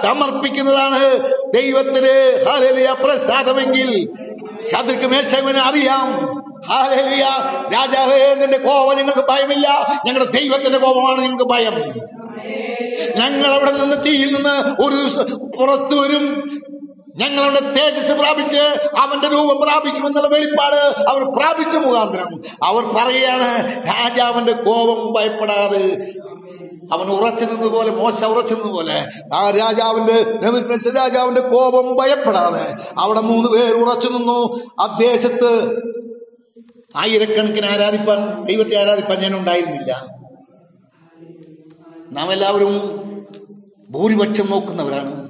സമർപ്പിക്കുന്നതാണ് 0.01 1.29
ദൈവത്തിന് 1.53 2.45
ഹാലേലിയ 2.49 2.95
പ്രസാദമെങ്കിൽ. 3.03 4.09
ശത്രുക്ക് 4.71 5.07
മേശവന് 5.07 5.57
അറിയാം. 5.57 6.07
ഹാലേലിയ 6.69 7.23
രാജാവേ 7.73 8.35
നിന്റെ 8.35 8.57
കോപം 8.57 8.97
ഞങ്ങൾക്ക് 8.97 9.27
ഭയമില്ല. 9.29 9.67
ഞങ്ങളുടെ 10.05 10.31
ദൈവത്തിന്റെ 10.31 10.77
കോപമാണ് 10.77 11.21
ഞങ്ങൾക്ക് 11.21 11.43
ഭയം. 11.43 11.75
ഞങ്ങൾ 13.15 13.47
അവിടെ 13.47 13.71
നിന്ന് 13.71 14.05
തീയിൽ 14.05 14.33
നിന്ന് 14.33 14.81
ഒരു 14.81 15.23
പുറത്തു 15.57 15.95
വരും. 15.95 16.25
ഞങ്ങളുടെ 17.15 17.59
തേജസ് 17.59 18.11
പ്രാപിച്ച് 18.13 18.89
അവന്റെ 18.97 19.27
രൂപം 19.27 19.61
പ്രാപിക്കുമെന്നുള്ള 19.61 20.27
വെളിപ്പാട് 20.27 21.09
അവർ 21.09 21.23
പ്രാപിച്ച 21.23 21.75
മുഖാന്തരം. 21.75 22.41
അവർ 22.63 22.83
പറയുകയാണ് 22.83 23.83
രാജാവിന്റെ 23.87 24.51
കോപം 24.51 25.13
ഭയപ്പെടാതെ. 25.13 26.11
അവൻ 26.93 27.09
ഉറച്ചു 27.09 27.45
പോലെ 27.45 27.91
മോശ 27.91 28.23
ഉറച്ചു 28.23 28.53
പോലെ 28.53 29.07
ആ 29.33 29.49
രാജാവിന്റെ 29.49 30.23
രാജാവിന്റെ 30.95 31.41
കോപം 31.41 31.95
ഭയപ്പെടാതെ 31.95 32.75
അവിടെ 32.97 33.21
മൂന്ന് 33.21 33.49
പേർ 33.49 33.73
ഉറച്ചു 33.73 34.09
നിന്നു. 34.09 34.59
അദ്ദേഹത്ത് 34.79 35.75
ആയിരക്കണക്കിന് 36.95 37.65
ആരാധിപ്പാൻ 37.65 38.45
ദൈവത്തെ 38.45 38.81
ആരാധിപ്പാൻ 38.81 39.19
ഞാൻ 39.19 39.35
ഉണ്ടായിരുന്നില്ല. 39.35 40.05
നാം 42.11 42.33
എല്ലാവരും 42.33 43.01
ഭൂരിപക്ഷം 43.89 44.51
നോക്കുന്നവരാണ്. 44.51 45.20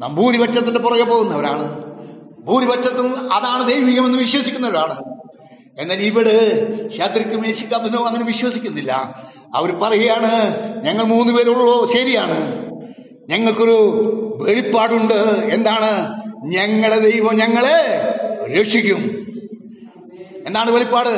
നാം 0.00 0.14
ഭൂരിപക്ഷത്തിന്റെ 0.14 0.80
പുറകെ 0.80 1.02
പോകുന്നവരാണ്. 1.02 1.84
ഭൂരിപക്ഷത്തും 2.40 3.32
അതാണ് 3.32 3.68
ദൈവികമെന്ന് 3.68 4.18
വിശ്വസിക്കുന്നവരാണ്. 4.18 4.98
എന്നാൽ 5.80 5.96
ഇവിടെ 5.96 6.58
ശത്രുക്ക് 6.88 7.36
മേശിക്കപ്പനോ 7.36 8.06
അങ്ങനെ 8.06 8.24
വിശ്വസിക്കുന്നില്ല. 8.24 8.92
അവർ 9.54 9.74
പറയുകയാണ് 9.74 10.30
ഞങ്ങൾ 10.84 11.04
മൂന്ന് 11.04 11.32
പേരുള്ളൂ? 11.32 11.92
ശരിയാണ്. 11.92 12.66
ഞങ്ങൾക്കൊരു 13.28 14.04
വെളിപ്പാടുണ്ട്. 14.42 15.14
എന്താണ്? 15.54 16.22
ഞങ്ങളുടെ 16.46 16.98
ദൈവം 16.98 17.36
ഞങ്ങളെ 17.36 18.14
രക്ഷിക്കും. 18.60 19.26
എന്താണ് 20.46 20.70
വെളിപ്പാട്? 20.70 21.08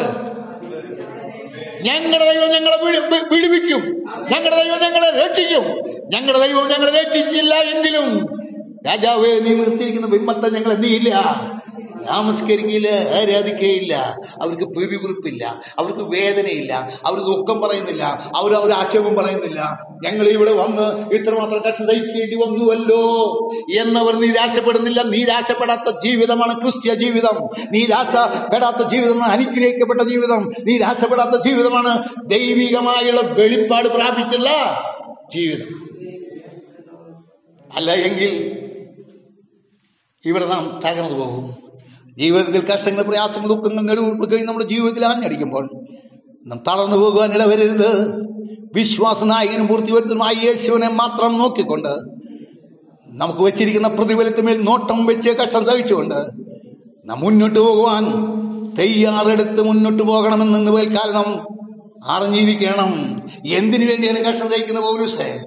ഞങ്ങളുടെ 1.82 2.32
ദൈവം 2.32 2.50
ഞങ്ങളെ 2.50 2.76
വിടി- 2.76 3.32
വിടുവിക്കും 3.32 4.04
ഞങ്ങളുടെ 4.32 4.62
ദൈവം 4.64 4.82
ഞങ്ങളെ 4.82 5.26
രക്ഷിക്കും. 5.26 5.62
ഞങ്ങളുടെ 6.10 6.46
ദൈവം 6.46 6.68
ഞങ്ങളെ 6.68 7.02
രക്ഷിച്ചില്ല 7.02 7.54
എങ്കിലും 7.54 8.39
രാജാവേ 8.86 9.38
നീ 9.38 9.54
നിർത്തിയിരിക്കുന്ന 9.54 10.06
ബിംബത്തെ 10.06 10.48
ഞങ്ങൾ 10.48 10.72
എന്ത് 10.72 10.86
ചെയ്യില്ല 10.86 11.10
താമസ്കരിക്കില്ല 12.08 12.88
ആരാധിക്കുകയില്ല. 12.88 14.16
അവർക്ക് 14.42 14.64
പിരികുറിപ്പില്ല 14.64 15.60
അവർക്ക് 15.78 16.00
വേദനയില്ല 16.00 16.90
അവർ 17.06 17.18
ദുഃഖം 17.18 17.60
പറയുന്നില്ല 17.60 18.04
അവർ 18.36 18.54
ഒരു 18.54 18.72
ആശയവും 18.72 19.14
പറയുന്നില്ല. 19.14 19.78
ഞങ്ങൾ 20.04 20.28
ഇവിടെ 20.28 20.52
വന്ന് 20.52 21.14
ഇത്രമാത്രം 21.14 21.58
കക്ഷ 21.58 21.78
സഹിക്കേണ്ടി 21.78 22.36
വന്നുവല്ലോ 22.36 23.02
എന്നവർ 23.80 24.20
നിരാശപ്പെടുന്നില്ല. 24.20 25.02
നിരാശപ്പെടാത്ത 25.02 25.90
ജീവിതമാണ് 26.04 26.60
ക്രിസ്ത്യ 26.60 26.94
ജീവിതം. 26.94 27.48
നിരാശപ്പെടാത്ത 27.72 28.88
ജീവിതമാണ് 28.88 29.32
അനുഗ്രഹിക്കപ്പെട്ട 29.32 30.00
ജീവിതം. 30.00 30.52
നിരാശപ്പെടാത്ത 30.64 31.48
ജീവിതമാണ് 31.48 32.04
ദൈവികമായുള്ള 32.26 33.20
വെളിപ്പാട് 33.20 33.88
പ്രാപിച്ചുള്ള 33.88 34.50
ജീവിതം. 35.34 35.90
അല്ല 37.76 37.90
എങ്കിൽ 37.92 38.59
ഇവിടെ 40.24 40.46
നാം 40.46 40.80
തകർന്നു 40.86 41.18
പോകും. 41.18 41.54
ജീവിതത്തിൽ 42.18 42.64
കഷ്ടങ്ങൾ 42.64 43.02
പ്രയാസങ്ങൾ 43.02 43.48
ദുഃഖങ്ങൾ 43.48 43.82
നെടുവുകയും 43.82 44.46
നമ്മുടെ 44.46 44.66
ജീവിതത്തിൽ 44.66 45.06
ആഞ്ഞടിക്കുമ്പോൾ 45.06 45.70
നാം 46.46 46.60
തളർന്നു 46.68 46.96
പോകുവാൻ 46.96 47.34
ഇടവരരുത്. 47.34 48.20
വിശ്വാസനായകനും 48.74 49.66
പൂർത്തി 49.66 49.92
പൂർത്തിവരുത്തനുമായ 49.92 50.32
യേശുവിനെ 50.46 50.88
മാത്രം 50.88 51.38
നോക്കിക്കൊണ്ട് 51.38 52.20
നമുക്ക് 53.06 53.40
വെച്ചിരിക്കുന്ന 53.40 53.88
പ്രതിഫലത്തിന്മേൽ 53.88 54.62
നോട്ടം 54.62 55.06
വെച്ച് 55.06 55.30
കഷ്ടം 55.30 55.66
സഹിച്ചുകൊണ്ട് 55.66 56.14
നാം 57.08 57.20
മുന്നോട്ട് 57.20 57.58
പോകുവാൻ 57.58 58.04
തയ്യാറെടുത്ത് 58.78 59.62
മുന്നോട്ട് 59.62 60.02
പോകണമെന്ന് 60.02 60.70
വേൽക്കാലം 60.70 61.14
നാം 61.14 61.46
അറിഞ്ഞിരിക്കണം. 62.06 63.22
എന്തിനു 63.46 63.84
വേണ്ടിയാണ് 63.84 64.18
കഷ്ടം 64.18 64.50
സഹിക്കുന്ന 64.50 64.80
പോലീസ്? 64.80 65.44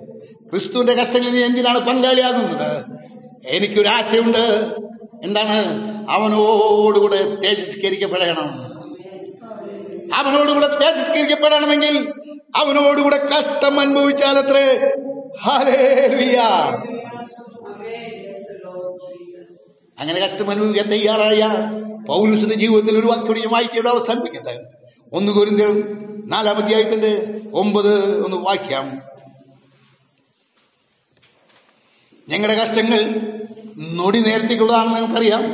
ക്രിസ്തുവിന്റെ 0.49 0.93
കഷ്ടങ്ങളിൽ 0.93 1.45
എന്തിനാണ് 1.45 1.79
പങ്കാളിയാകുന്നത്? 1.79 3.03
എനിക്കൊരു 3.47 3.87
ആശയുണ്ട് 3.87 4.73
എന്താണ്? 5.23 5.57
അവനോടുകൂടെ 6.09 7.35
തേജസ്കരിക്കപ്പെടണം. 7.35 8.73
അവനോടുകൂടെ 10.15 10.67
തേജസ്കരിക്കപ്പെടണമെങ്കിൽ 10.67 12.13
അവനോടുകൂടെ 12.55 13.17
കഷ്ടം 13.17 13.79
അനുഭവിച്ചാലത്രേ 13.79 14.65
അങ്ങനെ 19.99 20.19
കഷ്ടം 20.19 20.49
അനുഭവിക്കാൻ 20.49 20.89
തയ്യാറായ 20.89 21.49
പൗലുസിന്റെ 22.07 22.55
ജീവിതത്തിൽ 22.55 22.99
ഒരു 22.99 23.07
വാക്യോടെ 23.07 23.39
ഞാൻ 23.39 23.87
അവസാനിപ്പിക്കട്ടെ. 23.87 24.59
ഒന്ന് 25.13 25.31
കുരിന്തിൽ 25.31 25.97
നാലാം 26.25 26.55
അധ്യായത്തിന്റെ 26.55 27.41
ഒമ്പത് 27.53 28.25
ഒന്ന് 28.25 28.37
വായിക്കാം 28.37 29.12
ഞങ്ങളുടെ 32.29 32.61
കഷ്ടങ്ങൾ 32.61 32.99
നൊടി 33.77 34.19
നേരത്തേക്കുള്ളതാണെന്ന് 34.19 34.99
നമുക്കറിയാം 34.99 35.53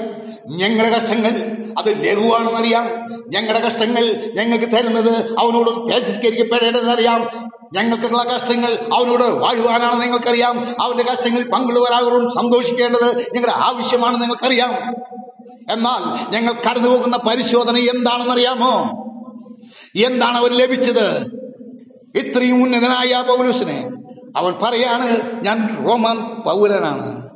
ഞങ്ങളുടെ 0.57 0.95
കഷ്ടങ്ങൾ 0.95 1.31
അത് 1.77 2.03
ലഘുവാണെന്നറിയാം. 2.03 3.07
ഞങ്ങളുടെ 3.29 3.65
കഷ്ടങ്ങൾ 3.65 4.33
ഞങ്ങൾക്ക് 4.35 4.65
തരുന്നത് 4.65 5.39
അവനോട് 5.39 5.93
തേജസ്കരിക്കപ്പെടേണ്ടതെന്നറിയാം 5.93 7.49
ഞങ്ങൾക്കുള്ള 7.73 8.23
കഷ്ടങ്ങൾ 8.35 8.77
അവനോട് 8.93 9.23
വാഴുവാനാണെന്ന് 9.23 10.03
നിങ്ങൾക്കറിയാം 10.03 10.75
അവന്റെ 10.81 11.03
കഷ്ടങ്ങൾ 11.03 11.43
പങ്കുള്ളവരാകും 11.43 12.31
സന്തോഷിക്കേണ്ടത് 12.31 13.19
ഞങ്ങളുടെ 13.19 13.51
ആവശ്യമാണെന്ന് 13.51 14.21
നിങ്ങൾക്കറിയാം 14.21 14.73
എന്നാൽ 15.71 16.31
ഞങ്ങൾ 16.33 16.53
കടന്നു 16.69 16.89
പോകുന്ന 16.89 17.17
പരിശോധന 17.17 17.77
എന്താണെന്നറിയാമോ? 17.77 18.71
എന്താണ് 20.05 20.37
അവൻ 20.37 20.51
ലഭിച്ചത്? 20.51 21.25
ഇത്രയും 22.15 22.63
ഉന്നതനായ 22.63 23.23
പൗലുസിനെ 23.27 23.98
അവൻ 24.37 24.53
പറയാണ് 24.63 25.41
ഞാൻ 25.43 25.85
റോമൻ 25.89 26.41
പൗരനാണ്. 26.41 27.29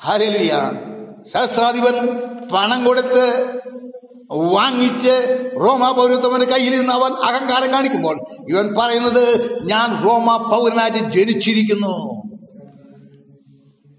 ഹരലിയ 0.00 0.72
സഹസ്രാധിപൻ 1.34 2.06
പണം 2.52 2.84
കൊടുത്ത് 2.84 3.56
വാങ്ങിച്ച് 4.32 5.44
റോമാ 5.60 5.90
പൗരത്വം 5.90 6.34
അവന്റെ 6.34 6.46
കയ്യിലിരുന്ന് 6.46 6.92
അവൻ 6.92 7.12
അഹങ്കാരം 7.12 7.72
കാണിക്കുമ്പോൾ 7.72 8.18
ഇവൻ 8.48 8.74
പറയുന്നത് 8.78 9.58
ഞാൻ 9.62 10.04
റോമാ 10.04 10.36
പൗരനായിട്ട് 10.36 10.98
ജനിച്ചിരിക്കുന്നു. 10.98 12.22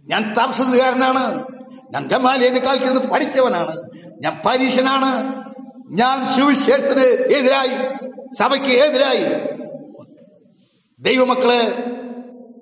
ഞാൻ 0.09 0.33
തർസസുകാരനാണ്. 0.33 1.43
ഞാൻ 1.91 2.07
ഗമാലിയന്റെ 2.07 2.59
കാലത്ത് 2.59 2.87
നിന്ന് 2.87 3.01
പഠിച്ചവനാണ്. 3.01 3.75
ഞാൻ 4.21 4.41
പരീശനാണ്. 4.45 5.43
ഞാൻ 5.89 6.25
സുവിശേഷത്തിന് 6.25 7.05
എതിരായി 7.35 7.97
സഭയ്ക്ക് 8.39 8.67
എതിരായി. 8.67 9.56
ദൈവമക്കളെ 10.99 11.83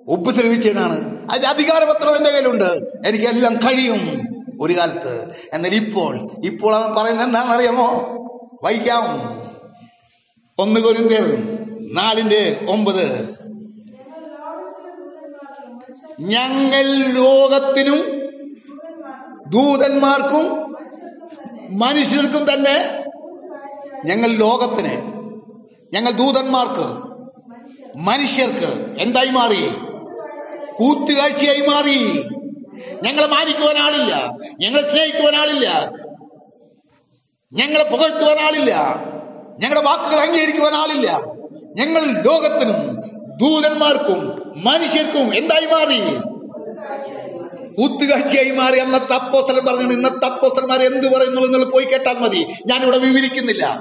ഉപദ്രവിച്ചവനാണ് 0.08 1.28
അതിന്റെ 1.30 1.48
അധികാരപത്രം 1.48 2.16
എന്റെ 2.16 2.30
കയ്യിലുണ്ട്. 2.30 2.90
എനിക്കെല്ലാം 3.06 3.56
കഴിയും 3.56 4.20
ഒരു 4.60 4.72
കാലത്ത്. 4.72 5.34
എന്നാൽ 5.52 5.74
ഇപ്പോൾ 5.74 6.30
ഇപ്പോൾ 6.44 6.74
അവൻ 6.74 6.94
പറയുന്നത് 6.94 7.26
എന്താണെന്നറിയാമോ? 7.26 7.88
വൈകാം 8.64 9.36
ഒന്ന് 10.58 10.80
കൊരിന്തിയർ 10.80 11.36
നാലിന്റെ 11.94 12.66
ഒമ്പത്. 12.68 13.36
ഞങ്ങൾ 16.20 16.84
ലോകത്തിനും 16.94 18.22
ദൂതന്മാർക്കും 19.48 20.74
മനുഷ്യർക്കും 21.78 22.52
തന്നെ 22.52 23.04
ഞങ്ങൾ 24.04 24.28
ലോകത്തിന് 24.28 25.02
ഞങ്ങൾ 25.92 26.10
ദൂതന്മാർക്ക് 26.10 27.05
മനുഷ്യർക്ക് 27.96 29.00
എന്തായി 29.00 29.28
മാറി? 29.28 29.68
കൂത്തുകാഴ്ചയായി 30.74 31.60
മാറി. 31.60 32.28
ഞങ്ങളെ 33.02 33.26
മാനിക്കുവാൻ 33.26 33.78
ആളില്ല. 33.78 34.36
ഞങ്ങളെ 34.60 34.90
സ്നേഹിക്കുവാൻ 34.90 35.36
ആളില്ല. 35.36 35.92
ഞങ്ങളെ 37.52 37.84
പുകഴ്ത്തുവാൻ 37.84 38.40
ആളില്ല. 38.40 38.74
ഞങ്ങളുടെ 39.60 39.86
വാക്കുകൾ 39.86 40.20
അംഗീകരിക്കുവാൻ 40.20 40.74
ആളില്ല. 40.74 41.20
ഞങ്ങൾ 41.76 42.22
ലോകത്തിനും 42.22 43.00
ദൂതന്മാർക്കും 43.36 44.52
മനുഷ്യർക്കും 44.56 45.34
എന്തായി 45.34 45.66
മാറി? 45.66 46.16
കൂത്തുകാഴ്ചയായി 47.74 48.50
മാറി. 48.50 48.78
അന്നത്തെ 48.78 49.12
അപ്പോസ്തലൻ 49.12 49.66
പറഞ്ഞു 49.66 49.92
ഇന്നത്തെ 49.92 50.26
അപ്പോസ്തലന്മാർ 50.26 50.82
എന്ത് 50.82 51.16
പറയുന്നു 51.16 51.40
നിങ്ങൾ 51.40 51.70
പോയി 51.70 51.84
കേട്ടാൽ 51.84 52.18
മതി. 52.18 52.46
ഞാനിവിടെ 52.66 52.98
വിവരിക്കുന്നില്ല. 52.98 53.80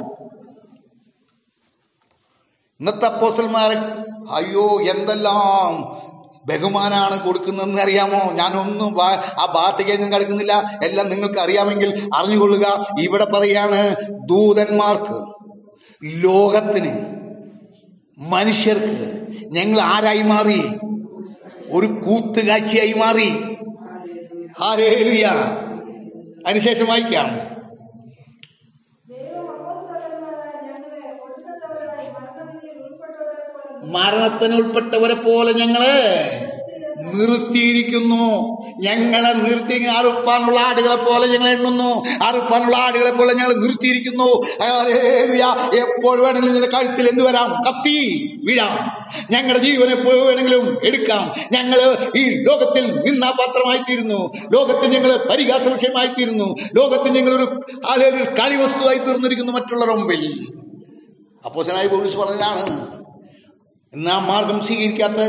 ഇന്നത്തെ 2.80 3.06
അപ്പോസ്റ്റൽമാരെ 3.06 4.05
അയ്യോ 4.32 4.82
എന്തെല്ലാം 4.82 5.98
ബഹുമാനാണ് 6.46 7.26
കൊടുക്കുന്നതെന്ന് 7.26 7.82
അറിയാമോ? 7.82 8.32
ഞാനൊന്നും 8.32 9.04
ആ 9.04 9.52
ഭാഗത്തേക്ക് 9.56 10.02
ഞാൻ 10.02 10.14
കിടക്കുന്നില്ല. 10.14 10.80
എല്ലാം 10.84 11.10
നിങ്ങൾക്ക് 11.10 11.40
അറിയാമെങ്കിൽ 11.40 12.10
അറിഞ്ഞുകൊള്ളുക. 12.16 12.86
ഇവിടെ 13.00 13.26
പറയാണ് 13.26 13.96
ദൂതന്മാർക്ക് 14.26 15.18
ലോകത്തിന് 16.04 17.16
മനുഷ്യർക്ക് 18.18 19.28
ഞങ്ങൾ 19.52 19.82
ആരായി 19.82 20.22
മാറി? 20.22 20.62
ഒരു 21.72 21.88
കൂത്തുകാഴ്ചയായി 21.88 22.94
മാറി. 22.94 23.30
ഹാലേലുയ. 24.60 25.26
അതിനുശേഷം 26.48 26.86
വായിക്കാം 26.86 27.28
ദൈവം 29.10 29.48
അപ്പോസ്തലന്മാരായ 29.52 30.68
ഞങ്ങളെ 30.68 31.20
ഒടുക്കത്തവരായി 31.24 32.08
മരണവിധിയിൽ 32.08 32.78
ഉൾപ്പെട്ടവരെ 34.56 35.14
പോലെ 35.14 35.52
ഞങ്ങളെ 35.54 35.98
നിർത്തിയിരിക്കുന്നു. 37.14 38.26
ഞങ്ങളെ 38.82 39.32
നിർത്തി 39.34 39.84
അറുപ്പാനുള്ള 39.84 40.60
ആടുകളെ 40.60 40.96
പോലെ 40.96 41.28
ഞങ്ങൾ 41.28 41.50
എണ്ണുന്നു. 41.50 42.06
അറുപ്പാനുള്ള 42.24 42.78
ആടുകളെ 42.78 43.12
പോലെ 43.12 43.34
ഞങ്ങൾ 43.34 43.54
നിർത്തിയിരിക്കുന്നു. 43.54 44.30
എപ്പോൾ 45.76 46.20
വേണമെങ്കിലും 46.20 46.54
നിങ്ങളുടെ 46.54 46.78
കഴുത്തിൽ 46.78 47.10
എന്ത് 47.10 47.24
വരാം? 47.24 47.64
കത്തി 47.68 47.98
വീഴാം. 48.44 49.04
ഞങ്ങളുടെ 49.32 49.64
ജീവൻ 49.64 49.92
എപ്പോൾ 49.92 50.26
വേണമെങ്കിലും 50.26 50.78
എടുക്കാം. 50.84 51.32
ഞങ്ങൾ 51.52 51.98
ഈ 52.16 52.44
ലോകത്തിൽ 52.44 52.86
നിന്നാപാത്രമായി 52.96 53.78
തീരുന്നു 53.78 54.34
ലോകത്തിൽ 54.54 54.90
ഞങ്ങൾ 54.90 55.18
പരിഹാസ 55.30 55.68
വിഷയമായി 55.68 56.08
തീരുന്നു 56.08 56.56
ലോകത്തിൽ 56.76 57.12
ഞങ്ങൾ 57.12 57.36
ഒരു 57.36 57.48
ഒരു 58.08 58.24
കളി 58.40 58.56
വസ്തുവായി 58.56 58.98
തീർന്നിരിക്കുന്നു 58.98 59.52
മറ്റുള്ളവരുടെ 59.52 59.96
മുമ്പിൽ. 59.96 60.48
അപ്പോസനായി 61.46 61.88
പോലീസ് 61.88 62.18
പറഞ്ഞതാണ് 62.18 63.05
ഇന്ന് 63.96 64.10
ആ 64.10 64.20
മാർഗം 64.20 64.66
സ്വീകരിക്കാത്ത 64.66 65.22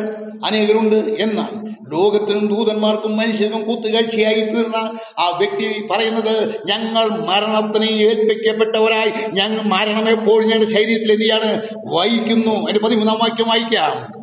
അനേകരുണ്ട് 0.45 0.97
എന്നാൽ 0.97 1.67
ലോകത്തിനും 1.93 2.55
ദൂതന്മാർക്കും 2.55 3.17
മനുഷ്യർക്കും 3.17 3.65
കൂത്തുകാഴ്ചയായി 3.65 4.41
തീർന്ന 4.41 4.77
ആ 5.19 5.29
വ്യക്തി 5.39 5.87
പറയുന്നത് 5.91 6.63
ഞങ്ങൾ 6.67 7.09
മരണത്തിന് 7.09 7.91
ഏൽപ്പിക്കപ്പെട്ടവരായി 7.91 9.13
ഞങ്ങൾ 9.33 9.63
മരണം 9.63 10.09
എപ്പോഴും 10.09 10.49
ഞങ്ങളുടെ 10.49 10.71
ശരീരത്തിൽ 10.71 11.13
എന്ത് 11.13 11.23
ചെയ്യാണ് 11.23 11.67
വഹിക്കുന്നു. 11.87 12.63
അതിന്റെ 12.63 12.81
പതിമൂന്നാം 12.81 13.19
വാക്യം 13.19 13.49
വായിക്കാം. 13.49 14.17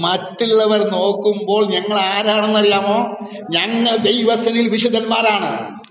മറ്റുള്ളവർ 0.00 0.90
നോക്കുമ്പോൾ 0.90 1.66
ഞങ്ങൾ 1.66 1.98
ആരാണെന്നറിയാമോ? 1.98 3.16
ഞങ്ങൾ 3.50 3.96
ദൈവസനിൽ 3.96 4.68
വിശുദ്ധന്മാരാണ്. 4.68 5.83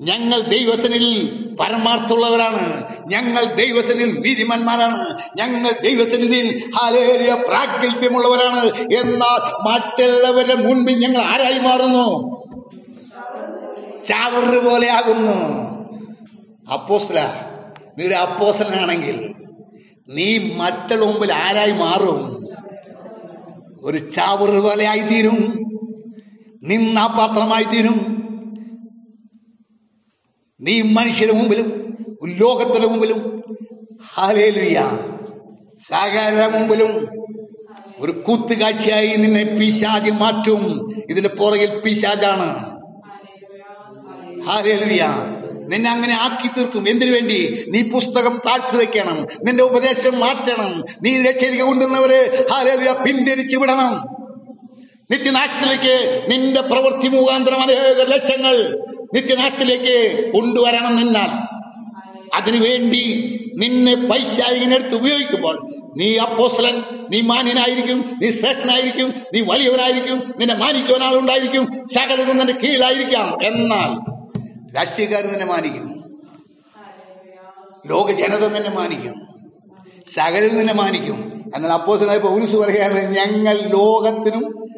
ഞങ്ങൾ 0.00 0.40
ദൈവസനിൽ 0.40 1.38
പരമാർത്ഥമുള്ളവരാണ്. 1.60 2.84
ഞങ്ങൾ 3.10 3.44
ദൈവസനിൽ 3.44 4.20
നീതിമാന്മാരാണ്. 4.20 5.18
ഞങ്ങൾ 5.36 5.70
ദൈവസന്നിധിയിൽ 5.82 6.62
ഹാലേലിയ 6.76 7.34
പ്രാഗൽഭ്യമുള്ളവരാണ്. 7.48 8.64
എന്നാൽ 8.92 9.68
മറ്റുള്ളവരുടെ 9.68 10.54
മുൻപിൽ 10.54 10.98
ഞങ്ങൾ 10.98 11.20
ആരായി 11.20 11.58
മാറുന്നു? 11.58 12.38
ചാവർ 14.04 14.64
പോലെ 14.64 14.88
ആകുന്നു. 14.90 15.68
അപ്പോസ്ല 16.72 17.34
നീ 17.98 18.06
ഒരു 18.06 18.14
അപ്പോസലാണെങ്കിൽ 18.14 19.34
നീ 20.08 20.38
മറ്റുള്ള 20.38 21.04
മുമ്പിൽ 21.04 21.32
ആരായി 21.32 21.72
മാറും? 21.72 22.46
ഒരു 23.82 23.98
ചാവറ് 23.98 24.62
പോലെ 24.62 24.86
ആയിത്തീരും. 24.86 25.64
നിന്നാപാത്രമായി 26.62 27.64
തീരും 27.64 28.17
നീ 30.60 30.82
മനുഷ്യരുടെ 30.82 31.36
മുമ്പിലും 31.36 31.96
ലോകത്തിന്റെ 32.24 32.88
മുമ്പിലും. 32.88 33.42
ഹാലേലുയ 34.14 34.98
സകല 35.88 36.50
മുമ്പിലും. 36.56 37.08
ഒരു 37.98 38.12
കൂത്തുകാഴ്ചയായി 38.12 39.16
നിന്നെ 39.16 39.44
പിശാജ് 39.44 40.10
മാറ്റും. 40.10 40.92
ഇതിന്റെ 41.10 41.28
പുറകിൽ 41.28 41.80
പിശാജാണ് 41.80 42.78
ഹാലേലുയ 44.44 45.06
നിന്നെ 45.68 45.90
അങ്ങനെ 45.90 46.14
ആക്കി 46.14 46.48
തീർക്കും. 46.48 46.88
എന്തിനു 46.88 47.10
വേണ്ടി? 47.10 47.64
നീ 47.68 47.82
പുസ്തകം 47.82 48.40
താഴ്ത്തി 48.46 48.76
വെക്കണം. 48.76 49.26
നിന്റെ 49.44 49.64
ഉപദേശം 49.64 50.20
മാറ്റണം. 50.20 50.84
നീ 51.02 51.22
രക്ഷയിലേക്ക് 51.22 51.64
കൊണ്ടുവന്നവര് 51.64 52.48
ഹാലേലുയ 52.50 52.92
പിന്തിരിച്ചു 53.06 53.56
വിടണം. 53.58 54.18
നിത്യനാശത്തിലേക്ക് 55.10 56.26
നിന്റെ 56.30 56.60
പ്രവൃത്തി 56.60 57.08
മുഖാന്തരം 57.08 57.62
അനേക 57.62 58.02
ലക്ഷങ്ങൾ 58.14 58.88
നിത്യനാശത്തിലേക്ക് 59.14 60.30
കൊണ്ടുവരണം 60.32 60.96
നിന്നാൽ 60.96 61.58
അതിനുവേണ്ടി 62.36 63.34
നിന്നെ 63.56 63.94
പൈശാചികനെടുത്ത് 63.94 64.94
ഉപയോഗിക്കുമ്പോൾ 64.94 65.70
നീ 65.96 66.16
അപ്പോസ്ലൻ 66.16 66.82
നീ 67.10 67.20
മാന്യനായിരിക്കും 67.20 68.18
നീ 68.22 68.30
ശ്രേഷ്ഠനായിരിക്കും 68.30 69.14
നീ 69.34 69.40
വലിയവനായിരിക്കും 69.40 70.34
നിന്നെ 70.38 70.54
മാനിക്കുവാൻ 70.54 71.02
ആളുണ്ടായിരിക്കും 71.02 71.64
നിന്റെ 72.38 72.52
കീഴിലായിരിക്കാം. 72.52 73.38
എന്നാൽ 73.42 73.90
രാഷ്ട്രീയക്കാർ 74.76 75.22
നിന്നെ 75.26 75.46
മാനിക്കും. 75.46 76.04
ലോക 77.86 78.10
ജനത 78.10 78.46
നിന്നെ 78.46 78.70
മാനിക്കും. 78.70 79.14
സകലം 80.12 80.56
നിന്നെ 80.56 80.74
മാനിക്കും. 80.74 81.42
എന്നാൽ 81.56 81.72
അപ്പോസനായ 81.72 82.18
പൗരസ് 82.18 82.56
പറയാണ് 82.56 83.16
ഞങ്ങൾ 83.16 83.60
ലോകത്തിനും 83.60 84.68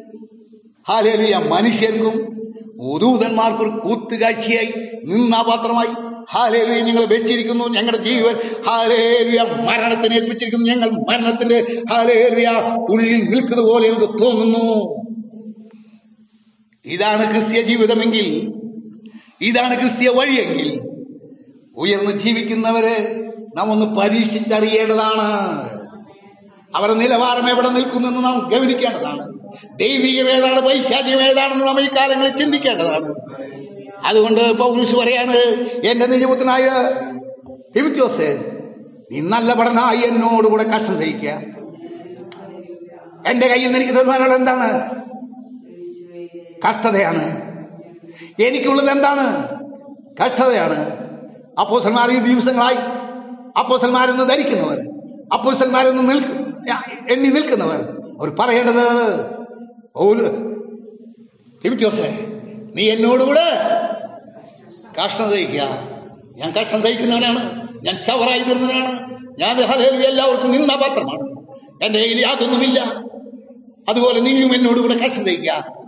ഹാലേലിയ 0.89 1.37
മനുഷ്യർക്കും 1.37 2.40
ദൂതന്മാർക്കൊരു 2.81 3.69
കൂത്തുകാഴ്ചയായി 3.69 4.73
നിന്നാപാത്രമായി 5.05 6.11
ഹാലേലു 6.31 6.85
ഞങ്ങൾ 6.85 7.05
വെച്ചിരിക്കുന്നു 7.05 7.65
ഞങ്ങളുടെ 7.65 8.03
ജീവൻ. 8.03 8.35
ഹാലേലു 8.65 9.61
മരണത്തിന് 9.61 10.13
ഏൽപ്പിച്ചിരിക്കുന്നു 10.13 10.65
ഞങ്ങൾ 10.65 10.89
മരണത്തിന്റെ. 10.89 11.83
ഹാലേലിയ 11.91 12.75
ഉള്ളിൽ 12.89 13.29
നിൽക്കുന്നത് 13.29 13.67
പോലെ 13.67 13.87
എനിക്ക് 13.87 14.23
തോന്നുന്നു. 14.23 15.01
ഇതാണ് 16.85 17.31
ക്രിസ്തീയ 17.31 17.61
ജീവിതമെങ്കിൽ 17.61 18.53
ഇതാണ് 19.41 19.79
ക്രിസ്തീയ 19.79 20.09
വഴിയെങ്കിൽ 20.09 20.81
ഉയർന്ന് 21.77 22.11
ജീവിക്കുന്നവരെ 22.11 23.25
നാം 23.57 23.71
ഒന്ന് 23.71 23.85
പരീക്ഷിച്ചറിയേണ്ടതാണ്. 23.85 25.80
അവരുടെ 26.75 26.97
നിലവാരം 26.97 27.49
എവിടെ 27.49 27.69
നിൽക്കുന്നെന്ന് 27.69 28.23
നാം 28.23 28.49
ഗവനിക്കേണ്ടതാണ് 28.49 29.33
ദൈവികം 29.79 30.29
ഏതാണ് 30.29 30.61
പൈശാചികം 30.61 31.21
ഏതാണെന്ന് 31.21 31.67
നാം 31.67 31.81
ഈ 31.81 31.87
കാലങ്ങളിൽ 31.87 32.35
ചിന്തിക്കേണ്ടതാണ്. 32.35 33.15
അതുകൊണ്ട് 34.05 34.53
പൗരുഷ് 34.53 34.95
പറയാണ് 34.95 35.35
എന്റെ 35.85 36.05
നിജപുത്രനായ 36.05 36.69
ഹിമിത്യോസേ 37.75 38.51
നീ 39.11 39.19
നല്ല 39.19 39.53
പഠനായി 39.53 39.97
എന്നോടുകൂടെ 39.97 40.63
കഷ്ടം 40.63 40.97
സഹിക്കുക. 40.97 41.29
എന്റെ 43.27 43.47
കയ്യിൽ 43.47 43.71
നിന്ന് 43.71 43.79
എനിക്ക് 43.79 44.33
എന്താണ്? 44.35 44.89
കഷ്ടതയാണ്. 46.69 47.51
എനിക്കുള്ളത് 48.41 48.91
എന്താണ്? 48.91 49.57
കഷ്ടതയാണ്. 50.25 51.01
അപ്പോസന്മാർ 51.59 52.11
ഈ 52.11 52.17
ദിവസങ്ങളായി 52.17 52.75
അപ്പോസന്മാരെന്ന് 53.59 54.29
ധരിക്കുന്നവർ 54.29 54.79
അപ്പോസന്മാരെന്ന് 55.33 56.09
നിൽക്ക 56.09 56.40
എണ്ണി 57.09 57.27
നിൽക്കുന്നവർ 57.27 57.79
അവർ 58.19 58.29
പറയേണ്ടത് 58.29 58.85
തിമിത്യോസേ 61.65 62.27
നീ 62.75 62.89
എന്നോടുകൂടെ 62.89 63.45
കഷ്ടം 65.03 65.31
സഹിക്കുക. 65.31 65.61
ഞാൻ 66.35 66.51
കഷ്ടം 66.51 66.81
സഹിക്കുന്നവനാണ്. 66.81 67.69
ഞാൻ 67.83 67.95
ചവറായി 67.95 68.39
തീർന്നവനാണ്. 68.39 69.17
ഞാൻ 69.39 69.59
എല്ലാവർക്കും 69.59 70.51
നിന്ന 70.51 70.75
പാത്രമാണ്. 70.75 71.45
എന്റെ 71.85 71.99
കയ്യിൽ 71.99 72.19
യാതൊന്നുമില്ല. 72.21 72.79
അതുപോലെ 73.89 74.19
നീയും 74.19 74.55
എന്നോടുകൂടെ 74.55 74.93
കഷ്ടം 74.93 75.25
സഹിക്കുക. 75.25 75.81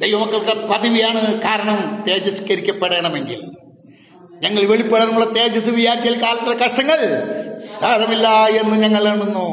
ദൈവമക്കൾക്ക് 0.00 0.68
പദവിയാണ് 0.68 1.42
കാരണം 1.42 2.04
തേജസ്കരിക്കപ്പെടണമെങ്കിൽ. 2.08 3.50
ഞങ്ങൾ 4.42 4.64
വെളിപ്പെടാനുള്ള 4.64 5.24
തേജസ് 5.24 5.68
വിചാരിച്ചാൽ 5.68 6.22
കാലത്തിലെ 6.22 6.56
കഷ്ടങ്ങൾ 6.56 7.00
സാരമില്ല 7.80 8.28
എന്ന് 8.46 8.76
ഞങ്ങൾ 8.76 9.08
എണ്ണുന്നു. 9.08 9.46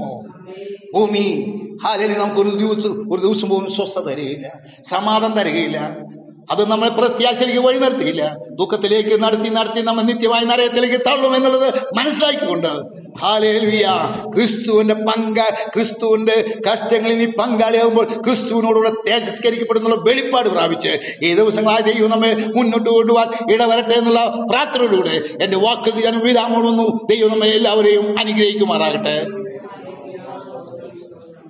ഭൂമി 0.93 1.57
ഹാലി 1.83 2.07
നമുക്ക് 2.07 2.39
ഒരു 2.39 2.49
ദിവസം 2.49 3.11
ഒരു 3.11 3.21
ദിവസം 3.21 3.49
പോലും 3.49 3.71
സ്വസ്ഥ 3.71 3.99
തരികയില്ല. 3.99 4.51
സമാധാനം 4.89 5.35
തരികയില്ല. 5.35 5.97
അത് 6.51 6.61
നമ്മൾ 6.71 6.87
പ്രത്യാശയിലേക്ക് 6.99 7.61
വഴി 7.67 7.79
നടത്തിയില്ല. 7.83 8.23
ദുഃഖത്തിലേക്ക് 8.59 9.15
നടത്തി 9.23 9.49
നടത്തി 9.57 9.81
നമ്മൾ 9.89 10.03
നിത്യമായ 10.11 10.41
നരയത്തിലേക്ക് 10.51 10.99
തള്ളും 11.09 11.35
എന്നുള്ളത് 11.35 11.67
മനസ്സിലാക്കിക്കൊണ്ട്. 11.97 12.73
ക്രിസ്തുവിന്റെ 14.35 14.95
പങ്ക 15.07 15.39
ക്രിസ്തുവിന്റെ 15.73 16.35
കഷ്ടങ്ങളിൽ 16.67 17.17
നീ 17.17 17.27
പങ്കാളിയാകുമ്പോൾ 17.39 18.05
ക്രിസ്തുവിനോടുകൂടെ 18.25 18.91
തേജസ്കരിക്കപ്പെടുന്നുള്ള 19.07 19.97
വെളിപ്പാട് 20.07 20.49
പ്രാപിച്ച് 20.55 20.93
ഈ 21.25 21.33
ദിവസങ്ങളായ 21.39 21.81
ദൈവം 21.89 22.11
നമ്മെ 22.15 22.31
മുന്നോട്ട് 22.57 22.89
കൊണ്ടുപോകാൻ 22.89 23.27
ഇടവരട്ടെ 23.53 23.95
എന്നുള്ള 24.01 24.23
പ്രാർത്ഥനയോടുകൂടെ 24.51 25.15
എന്റെ 25.43 25.59
വാക്കുകൾക്ക് 25.65 26.03
ഞാൻ 26.07 26.17
വിരാമോടുന്നു 26.27 26.87
ദൈവം 27.13 27.31
നമ്മെ 27.35 27.49
എല്ലാവരെയും 27.59 28.07
അനുഗ്രഹിക്കുമാറാകട്ടെ. 28.19 29.15